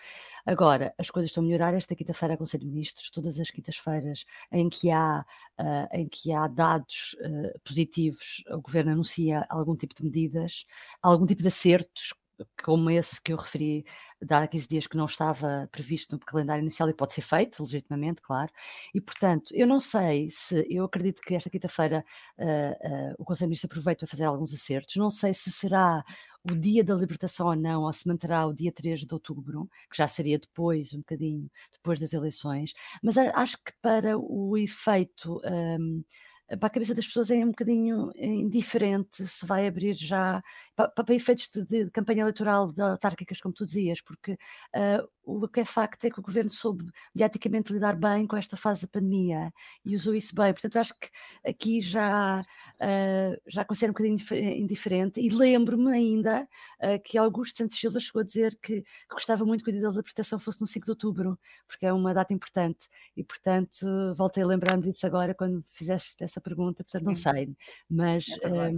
Agora, 0.45 0.93
as 0.97 1.09
coisas 1.09 1.29
estão 1.29 1.43
a 1.43 1.47
melhorar. 1.47 1.73
Esta 1.73 1.95
quinta-feira, 1.95 2.37
Conselho 2.37 2.63
de 2.63 2.69
Ministros, 2.69 3.09
todas 3.09 3.39
as 3.39 3.49
quintas-feiras 3.49 4.25
em 4.51 4.69
que 4.69 4.91
há, 4.91 5.25
uh, 5.59 5.87
em 5.91 6.07
que 6.07 6.31
há 6.31 6.47
dados 6.47 7.15
positivos, 7.63 8.43
o 8.51 8.61
Governo 8.61 8.91
anuncia 8.91 9.45
algum 9.49 9.75
tipo 9.75 9.95
de 9.95 10.03
medidas, 10.03 10.65
algum 11.01 11.25
tipo 11.25 11.41
de 11.41 11.47
acertos 11.47 12.13
como 12.63 12.89
esse 12.89 13.21
que 13.21 13.33
eu 13.33 13.37
referi 13.37 13.85
de 14.21 14.33
há 14.33 14.47
15 14.47 14.67
dias 14.67 14.87
que 14.87 14.97
não 14.97 15.05
estava 15.05 15.69
previsto 15.71 16.13
no 16.13 16.19
calendário 16.19 16.61
inicial 16.61 16.89
e 16.89 16.93
pode 16.93 17.13
ser 17.13 17.21
feito 17.21 17.61
legitimamente, 17.63 18.21
claro. 18.21 18.51
E, 18.93 19.01
portanto, 19.01 19.51
eu 19.53 19.67
não 19.67 19.79
sei 19.79 20.29
se, 20.29 20.65
eu 20.69 20.85
acredito 20.85 21.21
que 21.21 21.35
esta 21.35 21.49
quinta-feira 21.49 22.03
uh, 22.37 22.43
uh, 22.43 23.15
o 23.17 23.25
Conselho 23.25 23.47
de 23.47 23.49
Ministros 23.49 23.71
aproveita 23.71 23.99
para 23.99 24.07
fazer 24.07 24.23
alguns 24.23 24.53
acertos, 24.53 24.95
não 24.95 25.11
sei 25.11 25.33
se 25.33 25.51
será 25.51 26.03
o 26.49 26.55
dia 26.55 26.83
da 26.83 26.95
libertação 26.95 27.47
ou 27.47 27.55
não, 27.55 27.83
ou 27.83 27.93
se 27.93 28.07
manterá 28.07 28.45
o 28.45 28.53
dia 28.53 28.71
3 28.71 29.05
de 29.05 29.13
outubro, 29.13 29.69
que 29.89 29.97
já 29.97 30.07
seria 30.07 30.37
depois, 30.39 30.93
um 30.93 30.99
bocadinho 30.99 31.49
depois 31.71 31.99
das 31.99 32.13
eleições, 32.13 32.73
mas 33.01 33.17
acho 33.17 33.57
que 33.63 33.73
para 33.81 34.17
o 34.17 34.57
efeito. 34.57 35.41
Um, 35.45 36.03
para 36.47 36.67
a 36.67 36.69
cabeça 36.69 36.93
das 36.93 37.05
pessoas 37.05 37.31
é 37.31 37.43
um 37.43 37.49
bocadinho 37.49 38.11
indiferente 38.15 39.25
se 39.27 39.45
vai 39.45 39.67
abrir 39.67 39.93
já 39.93 40.43
para, 40.75 40.89
para 40.89 41.15
efeitos 41.15 41.49
de, 41.49 41.65
de, 41.65 41.91
campanha 41.91 42.21
eleitoral 42.21 42.71
de 42.71 42.81
autárquicas, 42.81 43.41
como 43.41 43.53
tu 43.53 43.65
dizias, 43.65 44.01
porque 44.01 44.33
uh, 44.33 45.07
o 45.25 45.47
que 45.47 45.61
é 45.61 45.65
facto 45.65 46.05
é 46.05 46.09
que 46.09 46.19
o 46.19 46.23
governo 46.23 46.49
soube 46.49 46.85
mediaticamente 47.13 47.73
lidar 47.73 47.95
bem 47.95 48.27
com 48.27 48.37
esta 48.37 48.55
fase 48.55 48.83
da 48.83 48.87
pandemia 48.87 49.51
e 49.83 49.95
usou 49.95 50.13
isso 50.13 50.35
bem. 50.35 50.53
Portanto, 50.53 50.77
acho 50.77 50.93
que 50.93 51.09
aqui 51.45 51.81
já, 51.81 52.37
uh, 52.37 53.41
já 53.47 53.65
considero 53.65 53.91
um 53.91 53.93
bocadinho 53.93 54.17
indiferente. 54.55 55.19
E 55.19 55.29
lembro-me 55.29 55.91
ainda 55.91 56.47
uh, 56.81 57.01
que 57.03 57.17
Augusto 57.17 57.57
Santos 57.57 57.79
Silva 57.79 57.99
chegou 57.99 58.21
a 58.21 58.25
dizer 58.25 58.57
que, 58.61 58.81
que, 58.81 58.87
gostava 59.11 59.45
muito 59.45 59.63
que 59.63 59.71
o 59.71 59.73
dia 59.73 59.81
da 59.81 59.89
libertação 59.89 60.37
fosse 60.37 60.61
no 60.61 60.67
5 60.67 60.85
de 60.85 60.91
outubro, 60.91 61.39
porque 61.67 61.85
é 61.85 61.93
uma 61.93 62.13
data 62.13 62.33
importante. 62.33 62.87
E, 63.17 63.23
portanto, 63.23 63.85
voltei 64.15 64.43
a 64.43 64.47
lembrar-me 64.47 64.83
disso 64.83 65.05
agora 65.07 65.33
quando 65.33 65.63
fizeste 65.65 66.23
essa 66.23 66.39
pergunta. 66.39 66.83
Portanto, 66.83 67.05
não 67.05 67.13
sei. 67.13 67.55
Mas, 67.89 68.25
é 68.41 68.71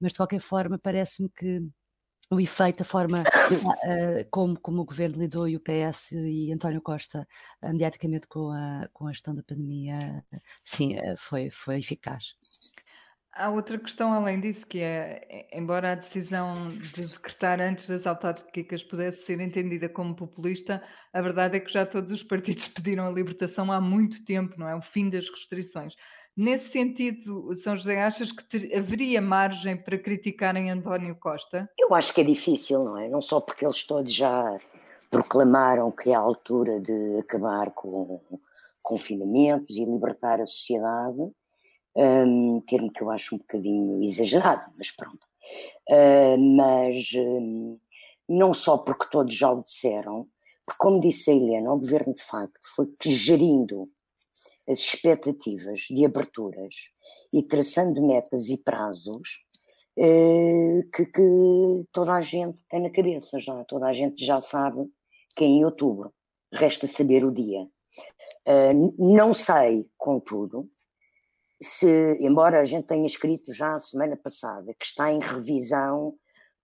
mas 0.00 0.12
de 0.12 0.16
qualquer 0.16 0.40
forma, 0.40 0.78
parece-me 0.78 1.28
que 1.28 1.62
o 2.30 2.40
efeito, 2.40 2.82
a 2.82 2.84
forma 2.84 3.18
uh, 3.50 4.30
como, 4.30 4.58
como 4.60 4.82
o 4.82 4.84
governo 4.84 5.18
lidou 5.18 5.48
e 5.48 5.56
o 5.56 5.60
PS 5.60 6.12
e 6.12 6.52
António 6.52 6.80
Costa 6.80 7.26
uh, 7.62 7.68
mediaticamente 7.68 8.26
com 8.28 8.50
a, 8.50 8.88
com 8.92 9.08
a 9.08 9.12
gestão 9.12 9.34
da 9.34 9.42
pandemia, 9.42 10.24
sim, 10.62 10.96
uh, 10.96 11.16
foi, 11.16 11.50
foi 11.50 11.78
eficaz. 11.78 12.36
Há 13.32 13.48
outra 13.48 13.78
questão 13.78 14.12
além 14.12 14.40
disso, 14.40 14.66
que 14.66 14.80
é, 14.80 15.48
embora 15.52 15.92
a 15.92 15.94
decisão 15.94 16.68
de 16.68 17.06
decretar 17.06 17.60
antes 17.60 17.86
das 17.86 18.04
autárquicas 18.04 18.82
pudesse 18.82 19.24
ser 19.24 19.40
entendida 19.40 19.88
como 19.88 20.16
populista, 20.16 20.82
a 21.12 21.22
verdade 21.22 21.56
é 21.56 21.60
que 21.60 21.72
já 21.72 21.86
todos 21.86 22.12
os 22.12 22.22
partidos 22.24 22.66
pediram 22.74 23.06
a 23.06 23.10
libertação 23.10 23.70
há 23.70 23.80
muito 23.80 24.24
tempo, 24.24 24.58
não 24.58 24.68
é? 24.68 24.74
O 24.74 24.82
fim 24.82 25.08
das 25.08 25.28
restrições. 25.30 25.94
Nesse 26.36 26.70
sentido, 26.70 27.54
São 27.62 27.76
José, 27.76 28.02
achas 28.02 28.32
que 28.32 28.44
ter, 28.44 28.76
haveria 28.76 29.20
margem 29.20 29.76
para 29.76 29.98
criticarem 29.98 30.70
António 30.70 31.16
Costa? 31.16 31.68
Eu 31.78 31.94
acho 31.94 32.14
que 32.14 32.20
é 32.20 32.24
difícil, 32.24 32.82
não 32.82 32.96
é? 32.98 33.08
Não 33.08 33.20
só 33.20 33.40
porque 33.40 33.64
eles 33.64 33.84
todos 33.84 34.12
já 34.12 34.56
proclamaram 35.10 35.90
que 35.90 36.10
é 36.10 36.14
a 36.14 36.20
altura 36.20 36.80
de 36.80 37.18
acabar 37.18 37.70
com 37.72 38.20
confinamentos 38.82 39.76
e 39.76 39.84
libertar 39.84 40.40
a 40.40 40.46
sociedade, 40.46 41.30
um 41.96 42.62
termo 42.66 42.90
que 42.90 43.02
eu 43.02 43.10
acho 43.10 43.34
um 43.34 43.38
bocadinho 43.38 44.02
exagerado, 44.02 44.70
mas 44.78 44.90
pronto. 44.90 45.26
Uh, 45.88 46.56
mas 46.56 47.12
um, 47.16 47.78
não 48.28 48.54
só 48.54 48.78
porque 48.78 49.08
todos 49.10 49.34
já 49.34 49.50
o 49.50 49.62
disseram, 49.62 50.28
porque, 50.64 50.78
como 50.78 51.00
disse 51.00 51.30
a 51.30 51.34
Helena, 51.34 51.72
o 51.72 51.78
governo 51.78 52.14
de 52.14 52.22
facto 52.22 52.60
foi 52.76 52.86
gerindo 53.02 53.82
as 54.70 54.78
expectativas 54.78 55.80
de 55.90 56.04
aberturas 56.04 56.74
e 57.32 57.42
traçando 57.42 58.00
metas 58.06 58.48
e 58.48 58.56
prazos 58.56 59.40
eh, 59.98 60.82
que, 60.94 61.06
que, 61.06 61.88
toda 61.92 62.14
a 62.14 62.22
gente 62.22 62.64
tem 62.68 62.80
na 62.80 62.90
cabeça 62.90 63.38
já, 63.40 63.64
toda 63.64 63.86
a 63.86 63.92
gente 63.92 64.24
já 64.24 64.38
sabe 64.38 64.88
que 65.36 65.44
é 65.44 65.46
em 65.46 65.64
outubro, 65.64 66.12
resta 66.52 66.86
saber 66.86 67.24
o 67.24 67.32
dia. 67.32 67.66
Uh, 68.46 68.94
não 68.98 69.34
sei, 69.34 69.86
contudo, 69.98 70.68
se, 71.60 72.16
embora 72.20 72.60
a 72.60 72.64
gente 72.64 72.86
tenha 72.86 73.06
escrito 73.06 73.52
já 73.52 73.74
a 73.74 73.78
semana 73.78 74.16
passada 74.16 74.72
que 74.78 74.86
está 74.86 75.12
em 75.12 75.20
revisão 75.20 76.16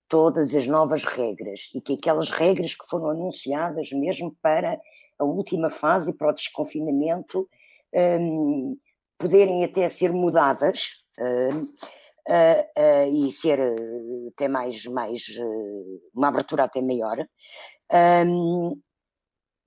todas 0.09 0.55
as 0.55 0.66
novas 0.66 1.05
regras 1.05 1.69
e 1.75 1.81
que 1.81 1.95
aquelas 1.95 2.31
regras 2.31 2.75
que 2.75 2.87
foram 2.88 3.11
anunciadas 3.11 3.90
mesmo 3.92 4.35
para 4.40 4.81
a 5.19 5.25
última 5.25 5.69
fase, 5.69 6.16
para 6.16 6.31
o 6.31 6.33
desconfinamento, 6.33 7.49
um, 7.94 8.79
poderem 9.18 9.64
até 9.64 9.88
ser 9.88 10.12
mudadas 10.12 11.05
uh, 11.18 11.62
uh, 11.62 13.27
e 13.27 13.33
ser 13.33 13.61
até 14.33 14.49
mais, 14.49 14.85
mais 14.87 15.22
uma 16.14 16.29
abertura 16.29 16.64
até 16.64 16.81
maior. 16.81 17.27
Um, 18.27 18.81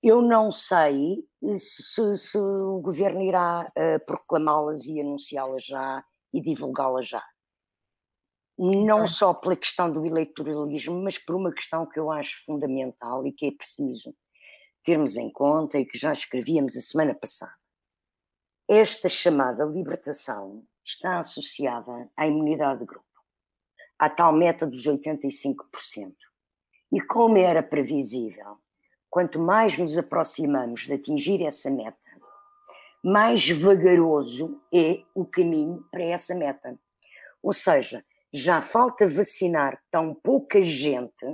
eu 0.02 0.22
não 0.22 0.50
sei 0.50 1.24
se, 1.58 2.16
se 2.16 2.38
o 2.38 2.80
governo 2.80 3.20
irá 3.20 3.66
proclamá-las 4.06 4.84
e 4.86 4.98
anunciá-las 4.98 5.64
já 5.64 6.02
e 6.32 6.40
divulgá-las 6.40 7.08
já. 7.08 7.22
Não 8.58 9.06
só 9.06 9.34
pela 9.34 9.56
questão 9.56 9.92
do 9.92 10.04
eleitoralismo, 10.04 11.02
mas 11.02 11.18
por 11.18 11.34
uma 11.34 11.52
questão 11.52 11.86
que 11.86 11.98
eu 11.98 12.10
acho 12.10 12.44
fundamental 12.46 13.26
e 13.26 13.32
que 13.32 13.46
é 13.46 13.50
preciso 13.50 14.14
termos 14.82 15.16
em 15.16 15.30
conta 15.30 15.78
e 15.78 15.84
que 15.84 15.98
já 15.98 16.12
escrevíamos 16.12 16.76
a 16.76 16.80
semana 16.80 17.14
passada. 17.14 17.52
Esta 18.72 19.08
chamada 19.08 19.64
libertação 19.64 20.64
está 20.84 21.18
associada 21.18 22.08
à 22.16 22.28
imunidade 22.28 22.78
de 22.78 22.86
grupo, 22.86 23.04
à 23.98 24.08
tal 24.08 24.32
meta 24.32 24.64
dos 24.64 24.86
85%. 24.86 26.14
E 26.92 27.00
como 27.00 27.36
era 27.36 27.64
previsível, 27.64 28.58
quanto 29.10 29.40
mais 29.40 29.76
nos 29.76 29.98
aproximamos 29.98 30.82
de 30.82 30.92
atingir 30.92 31.44
essa 31.44 31.68
meta, 31.68 31.98
mais 33.02 33.50
vagaroso 33.50 34.62
é 34.72 35.02
o 35.16 35.26
caminho 35.26 35.84
para 35.90 36.04
essa 36.04 36.32
meta. 36.36 36.78
Ou 37.42 37.52
seja, 37.52 38.04
já 38.32 38.62
falta 38.62 39.04
vacinar 39.04 39.82
tão 39.90 40.14
pouca 40.14 40.62
gente, 40.62 41.26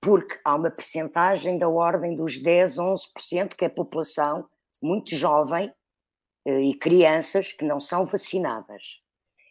porque 0.00 0.40
há 0.42 0.54
uma 0.54 0.70
percentagem 0.70 1.58
da 1.58 1.68
ordem 1.68 2.14
dos 2.14 2.42
10, 2.42 2.76
11%, 2.76 3.54
que 3.54 3.66
é 3.66 3.68
a 3.68 3.70
população 3.70 4.46
muito 4.82 5.14
jovem, 5.14 5.70
e 6.46 6.74
crianças 6.74 7.52
que 7.52 7.64
não 7.64 7.80
são 7.80 8.06
vacinadas. 8.06 9.00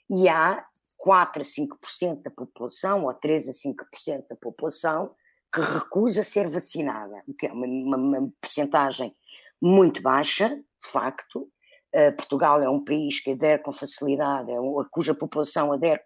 E 0.10 0.28
há 0.28 0.66
4 0.98 1.42
a 1.42 1.46
5% 1.46 2.24
da 2.24 2.32
população, 2.32 3.06
ou 3.06 3.14
3 3.14 3.50
a 3.50 3.52
5% 3.52 4.28
da 4.30 4.36
população, 4.36 5.10
que 5.54 5.62
recusa 5.62 6.24
ser 6.24 6.48
vacinada, 6.50 7.24
o 7.28 7.34
que 7.34 7.48
é 7.48 7.52
uma, 7.52 7.66
uma, 7.66 7.98
uma 7.98 8.34
percentagem 8.40 9.16
muito 9.62 10.02
baixa, 10.02 10.50
de 10.50 10.92
facto. 10.92 11.50
Uh, 11.96 12.16
Portugal 12.16 12.62
é 12.62 12.70
um 12.70 12.84
país 12.84 13.20
que 13.20 13.32
adere 13.32 13.64
com 13.64 13.72
facilidade, 13.72 14.52
é 14.52 14.60
um, 14.60 14.80
cuja 14.92 15.16
população 15.16 15.72
adere 15.72 16.02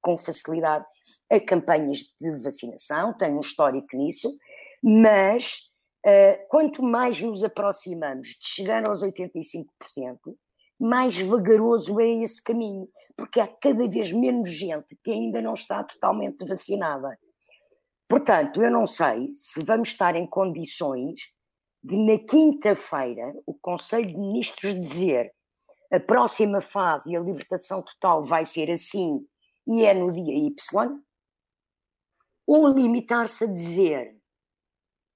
com 0.00 0.16
facilidade 0.16 0.84
a 1.30 1.38
campanhas 1.38 1.98
de 2.20 2.30
vacinação, 2.42 3.16
tem 3.16 3.34
um 3.34 3.40
histórico 3.40 3.96
nisso, 3.96 4.36
mas 4.82 5.69
quanto 6.48 6.82
mais 6.82 7.20
nos 7.20 7.44
aproximamos 7.44 8.28
de 8.28 8.46
chegar 8.46 8.86
aos 8.88 9.02
85%, 9.02 9.64
mais 10.78 11.16
vagaroso 11.16 12.00
é 12.00 12.08
esse 12.08 12.42
caminho, 12.42 12.88
porque 13.16 13.38
há 13.38 13.46
cada 13.46 13.86
vez 13.86 14.10
menos 14.12 14.48
gente 14.48 14.96
que 15.04 15.10
ainda 15.10 15.42
não 15.42 15.52
está 15.52 15.84
totalmente 15.84 16.44
vacinada. 16.46 17.18
Portanto, 18.08 18.62
eu 18.62 18.70
não 18.70 18.86
sei 18.86 19.30
se 19.30 19.62
vamos 19.64 19.88
estar 19.88 20.16
em 20.16 20.26
condições 20.26 21.30
de 21.82 21.96
na 21.96 22.18
quinta-feira 22.18 23.32
o 23.46 23.54
Conselho 23.54 24.08
de 24.08 24.16
Ministros 24.16 24.74
dizer 24.74 25.32
a 25.92 26.00
próxima 26.00 26.60
fase 26.60 27.12
e 27.12 27.16
a 27.16 27.20
libertação 27.20 27.82
total 27.82 28.24
vai 28.24 28.44
ser 28.44 28.70
assim 28.70 29.26
e 29.66 29.84
é 29.84 29.92
no 29.92 30.12
dia 30.12 30.34
Y, 30.34 31.00
ou 32.46 32.68
limitar-se 32.68 33.44
a 33.44 33.46
dizer 33.46 34.19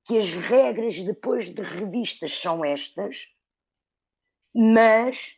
que 0.05 0.19
as 0.19 0.31
regras 0.33 1.01
depois 1.01 1.51
de 1.53 1.63
revistas 1.63 2.39
são 2.39 2.65
estas, 2.65 3.29
mas 4.55 5.37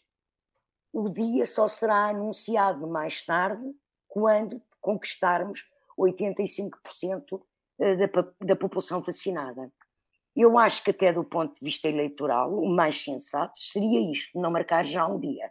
o 0.93 1.09
dia 1.09 1.47
só 1.47 1.69
será 1.69 2.09
anunciado 2.09 2.87
mais 2.87 3.25
tarde 3.25 3.75
quando 4.09 4.61
conquistarmos 4.81 5.71
85% 5.99 7.43
eh, 7.79 7.97
da, 7.97 8.07
da 8.41 8.57
população 8.57 9.01
vacinada. 9.01 9.73
Eu 10.35 10.59
acho 10.59 10.85
que, 10.85 10.91
até 10.91 11.13
do 11.13 11.25
ponto 11.25 11.55
de 11.55 11.65
vista 11.65 11.89
eleitoral, 11.89 12.53
o 12.53 12.69
mais 12.69 13.03
sensato 13.03 13.59
seria 13.59 14.11
isto, 14.11 14.39
não 14.39 14.51
marcar 14.51 14.85
já 14.85 15.07
um 15.07 15.19
dia. 15.19 15.51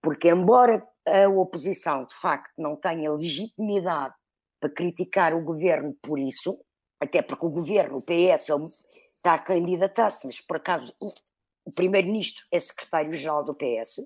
Porque, 0.00 0.28
embora 0.28 0.82
a 1.06 1.28
oposição, 1.28 2.04
de 2.04 2.14
facto, 2.14 2.52
não 2.56 2.76
tenha 2.76 3.12
legitimidade 3.12 4.14
para 4.60 4.70
criticar 4.70 5.34
o 5.34 5.42
governo 5.42 5.94
por 6.00 6.18
isso, 6.18 6.58
até 7.04 7.22
porque 7.22 7.46
o 7.46 7.50
governo, 7.50 7.98
o 7.98 8.02
PS, 8.02 8.48
está 9.14 9.34
a 9.34 9.38
candidatar-se, 9.38 10.26
mas 10.26 10.40
por 10.40 10.56
acaso 10.56 10.94
o, 11.00 11.12
o 11.64 11.70
primeiro-ministro 11.70 12.44
é 12.50 12.58
secretário-geral 12.58 13.44
do 13.44 13.54
PS, 13.54 14.00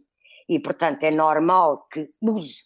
e, 0.48 0.58
portanto, 0.58 1.02
é 1.02 1.10
normal 1.10 1.86
que 1.90 2.10
use 2.22 2.62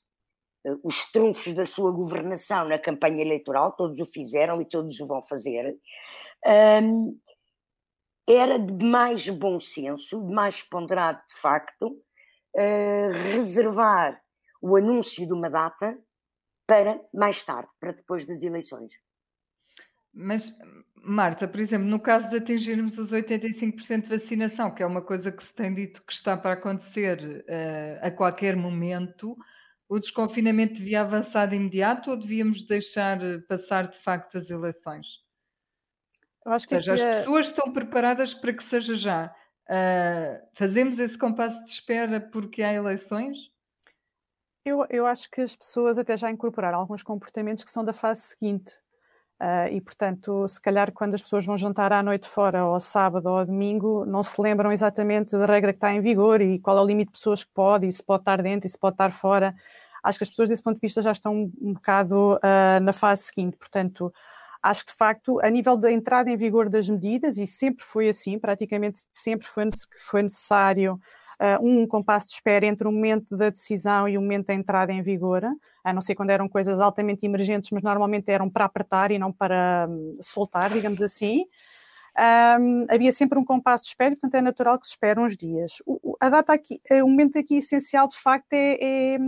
uh, 0.67 0.79
os 0.85 1.11
trunfos 1.11 1.53
da 1.55 1.67
sua 1.67 1.91
governação 1.91 2.69
na 2.69 2.79
campanha 2.79 3.23
eleitoral, 3.23 3.73
todos 3.73 3.99
o 3.99 4.07
fizeram 4.07 4.61
e 4.61 4.65
todos 4.65 5.01
o 5.01 5.07
vão 5.07 5.23
fazer. 5.23 5.77
Era 8.29 8.57
de 8.59 8.85
mais 8.85 9.29
bom 9.29 9.59
senso, 9.59 10.21
de 10.25 10.33
mais 10.33 10.63
ponderado 10.63 11.21
de 11.29 11.35
facto, 11.35 11.89
uh, 11.89 13.13
reservar 13.33 14.23
o 14.61 14.77
anúncio 14.77 15.27
de 15.27 15.33
uma 15.33 15.51
data 15.51 15.99
para 16.67 17.05
mais 17.13 17.43
tarde, 17.43 17.69
para 17.81 17.93
depois 17.93 18.25
das 18.25 18.43
eleições. 18.43 18.93
Mas, 20.13 20.45
Marta, 20.97 21.49
por 21.49 21.61
exemplo, 21.61 21.87
no 21.89 21.99
caso 21.99 22.29
de 22.29 22.37
atingirmos 22.37 22.99
os 22.99 23.11
85% 23.11 24.03
de 24.03 24.09
vacinação, 24.09 24.71
que 24.71 24.83
é 24.83 24.87
uma 24.87 25.03
coisa 25.03 25.33
que 25.33 25.45
se 25.45 25.55
tem 25.55 25.75
dito 25.75 26.03
que 26.07 26.13
está 26.13 26.37
para 26.37 26.53
acontecer 26.53 27.45
uh, 27.49 28.07
a 28.07 28.11
qualquer 28.11 28.55
momento, 28.55 29.37
o 29.89 29.99
desconfinamento 29.99 30.75
devia 30.75 31.01
avançar 31.03 31.47
de 31.47 31.57
imediato 31.57 32.11
ou 32.11 32.17
devíamos 32.17 32.67
deixar 32.67 33.19
passar 33.49 33.89
de 33.89 33.99
facto 34.03 34.39
as 34.39 34.49
eleições? 34.49 35.07
Eu 36.45 36.53
acho 36.53 36.67
que 36.67 36.75
seja, 36.75 36.95
as 36.95 37.01
é... 37.01 37.19
pessoas 37.21 37.49
estão 37.49 37.73
preparadas 37.73 38.35
para 38.35 38.53
que 38.53 38.65
seja 38.65 38.95
já. 38.97 39.35
Uh, 39.69 40.47
fazemos 40.55 40.99
esse 40.99 41.17
compasso 41.17 41.63
de 41.65 41.71
espera 41.71 42.21
porque 42.21 42.63
há 42.63 42.73
eleições? 42.73 43.37
Eu, 44.65 44.87
eu 44.91 45.07
acho 45.07 45.31
que 45.31 45.41
as 45.41 45.57
pessoas 45.57 45.99
até 45.99 46.17
já 46.17 46.31
incorporaram 46.31 46.79
alguns 46.79 47.03
comportamentos 47.03 47.65
que 47.65 47.71
são 47.71 47.85
da 47.85 47.93
fase 47.93 48.23
seguinte. 48.23 48.73
Uh, 49.43 49.67
e, 49.73 49.81
portanto, 49.81 50.47
se 50.47 50.61
calhar 50.61 50.93
quando 50.93 51.15
as 51.15 51.23
pessoas 51.23 51.45
vão 51.45 51.57
jantar 51.57 51.93
à 51.93 52.01
noite 52.01 52.29
fora, 52.29 52.65
ou 52.65 52.79
sábado 52.79 53.27
ou 53.27 53.45
domingo, 53.45 54.07
não 54.07 54.23
se 54.23 54.41
lembram 54.41 54.71
exatamente 54.71 55.33
da 55.33 55.47
regra 55.47 55.73
que 55.73 55.79
está 55.79 55.93
em 55.93 56.01
vigor 56.01 56.41
e 56.41 56.61
qual 56.61 56.79
é 56.79 56.81
o 56.81 56.87
limite 56.87 57.09
de 57.09 57.19
pessoas 57.19 57.43
que 57.43 57.51
pode, 57.53 57.89
e 57.89 57.93
se 57.93 58.05
pode 58.05 58.21
estar 58.21 58.41
dentro 58.41 58.69
e 58.69 58.71
se 58.71 58.79
pode 58.79 58.95
estar 58.95 59.11
fora. 59.11 59.53
Acho 60.01 60.19
que 60.19 60.25
as 60.25 60.31
pessoas, 60.31 60.49
desse 60.49 60.63
ponto 60.63 60.77
de 60.77 60.81
vista, 60.81 61.03
já 61.03 61.11
estão 61.11 61.35
um, 61.35 61.53
um 61.61 61.73
bocado 61.73 62.37
uh, 62.37 62.81
na 62.83 62.93
fase 62.93 63.23
seguinte. 63.23 63.57
Portanto, 63.57 64.13
Acho 64.63 64.87
que, 64.87 64.93
de 64.93 64.97
facto, 64.97 65.41
a 65.41 65.51
nível 65.51 65.77
da 65.77 65.91
entrada 65.91 66.31
em 66.31 66.37
vigor 66.37 66.69
das 66.69 66.89
medidas, 66.89 67.37
e 67.37 67.49
sempre 67.49 67.85
foi 67.85 68.09
assim, 68.09 68.39
praticamente 68.39 69.01
sempre 69.13 69.45
foi, 69.45 69.65
foi 69.99 70.23
necessário 70.23 71.01
uh, 71.41 71.67
um 71.67 71.85
compasso 71.85 72.29
de 72.29 72.35
espera 72.35 72.65
entre 72.65 72.87
o 72.87 72.93
momento 72.93 73.37
da 73.37 73.51
decisão 73.51 74.09
e 74.09 74.17
o 74.17 74.21
momento 74.21 74.47
da 74.47 74.55
entrada 74.55 74.93
em 74.93 75.03
vigor, 75.03 75.43
a 75.85 75.93
não 75.93 76.01
ser 76.01 76.15
quando 76.15 76.31
eram 76.31 76.49
coisas 76.49 76.81
altamente 76.81 77.27
emergentes, 77.27 77.71
mas 77.71 77.83
normalmente 77.83 78.31
eram 78.31 78.49
para 78.49 78.65
apertar 78.65 79.11
e 79.11 79.19
não 79.19 79.33
para 79.33 79.87
um, 79.89 80.17
soltar, 80.21 80.71
digamos 80.71 81.03
assim. 81.03 81.45
Um, 82.61 82.87
havia 82.91 83.11
sempre 83.11 83.39
um 83.39 83.45
compasso 83.45 83.85
de 83.85 83.91
espera, 83.91 84.11
portanto 84.11 84.35
é 84.35 84.41
natural 84.43 84.79
que 84.79 84.87
se 84.87 84.93
espere 84.93 85.19
uns 85.19 85.37
dias. 85.37 85.83
O, 85.87 86.17
a 86.21 86.29
data 86.29 86.53
aqui, 86.53 86.81
o 87.03 87.09
momento 87.09 87.39
aqui 87.39 87.57
essencial, 87.57 88.07
de 88.09 88.17
facto, 88.17 88.53
é, 88.53 88.75
é, 88.81 89.19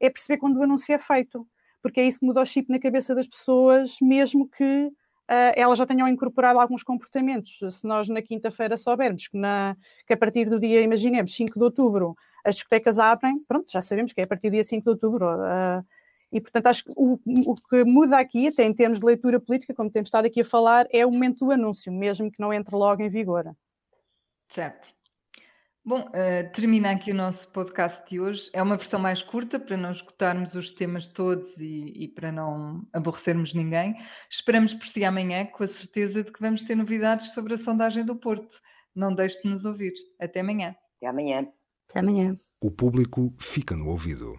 é 0.00 0.10
perceber 0.10 0.38
quando 0.38 0.58
o 0.58 0.62
anúncio 0.62 0.94
é 0.94 0.98
feito 0.98 1.46
porque 1.82 2.00
é 2.00 2.06
isso 2.06 2.20
que 2.20 2.26
muda 2.26 2.40
o 2.40 2.46
chip 2.46 2.70
na 2.70 2.78
cabeça 2.78 3.14
das 3.14 3.26
pessoas, 3.26 3.96
mesmo 4.00 4.48
que 4.48 4.86
uh, 4.86 5.52
elas 5.56 5.76
já 5.76 5.84
tenham 5.84 6.06
incorporado 6.06 6.60
alguns 6.60 6.84
comportamentos. 6.84 7.58
Se 7.70 7.86
nós 7.86 8.08
na 8.08 8.22
quinta-feira 8.22 8.76
soubermos 8.76 9.26
que, 9.26 9.36
na, 9.36 9.76
que 10.06 10.14
a 10.14 10.16
partir 10.16 10.48
do 10.48 10.60
dia, 10.60 10.80
imaginemos, 10.80 11.34
5 11.34 11.58
de 11.58 11.64
outubro, 11.64 12.16
as 12.44 12.54
discotecas 12.54 12.98
abrem, 13.00 13.34
pronto, 13.46 13.70
já 13.70 13.82
sabemos 13.82 14.12
que 14.12 14.20
é 14.20 14.24
a 14.24 14.26
partir 14.28 14.48
do 14.48 14.52
dia 14.52 14.64
5 14.64 14.82
de 14.82 14.88
outubro. 14.90 15.26
Uh, 15.26 15.84
e, 16.32 16.40
portanto, 16.40 16.66
acho 16.68 16.84
que 16.84 16.92
o, 16.96 17.18
o, 17.46 17.54
que 17.54 17.84
muda 17.84 18.18
aqui, 18.18 18.48
até 18.48 18.64
em 18.64 18.74
termos 18.74 18.98
de 18.98 19.04
leitura 19.04 19.38
política, 19.38 19.74
como 19.74 19.90
temos 19.90 20.06
estado 20.08 20.26
aqui 20.26 20.40
a 20.40 20.44
falar, 20.44 20.86
é 20.90 21.04
o 21.04 21.10
momento 21.10 21.44
do 21.44 21.52
anúncio, 21.52 21.92
mesmo 21.92 22.30
que 22.30 22.40
não 22.40 22.52
entre 22.52 22.74
logo 22.74 23.02
em 23.02 23.08
vigor. 23.08 23.54
Certo. 24.54 24.92
Bom, 25.84 26.00
uh, 26.00 26.52
termina 26.54 26.92
aqui 26.92 27.10
o 27.10 27.14
nosso 27.14 27.48
podcast 27.48 28.08
de 28.08 28.20
hoje. 28.20 28.48
É 28.52 28.62
uma 28.62 28.76
versão 28.76 29.00
mais 29.00 29.20
curta 29.20 29.58
para 29.58 29.76
não 29.76 29.90
esgotarmos 29.90 30.54
os 30.54 30.70
temas 30.70 31.08
todos 31.08 31.58
e, 31.58 32.04
e, 32.04 32.08
para 32.08 32.30
não 32.30 32.86
aborrecermos 32.92 33.52
ninguém. 33.52 33.96
Esperamos 34.30 34.72
por 34.74 34.86
si 34.86 35.04
amanhã 35.04 35.44
com 35.46 35.64
a 35.64 35.68
certeza 35.68 36.22
de 36.22 36.30
que 36.30 36.40
vamos 36.40 36.62
ter 36.62 36.76
novidades 36.76 37.32
sobre 37.34 37.54
a 37.54 37.58
sondagem 37.58 38.04
do 38.04 38.14
Porto. 38.14 38.60
Não 38.94 39.12
deixe 39.12 39.42
de 39.42 39.48
nos 39.48 39.64
ouvir. 39.64 39.92
Até 40.20 40.40
amanhã. 40.40 40.76
Até 40.98 41.08
amanhã. 41.08 41.48
Até 41.90 41.98
amanhã. 41.98 42.36
O 42.62 42.70
público 42.70 43.34
fica 43.40 43.76
no 43.76 43.88
ouvido. 43.88 44.38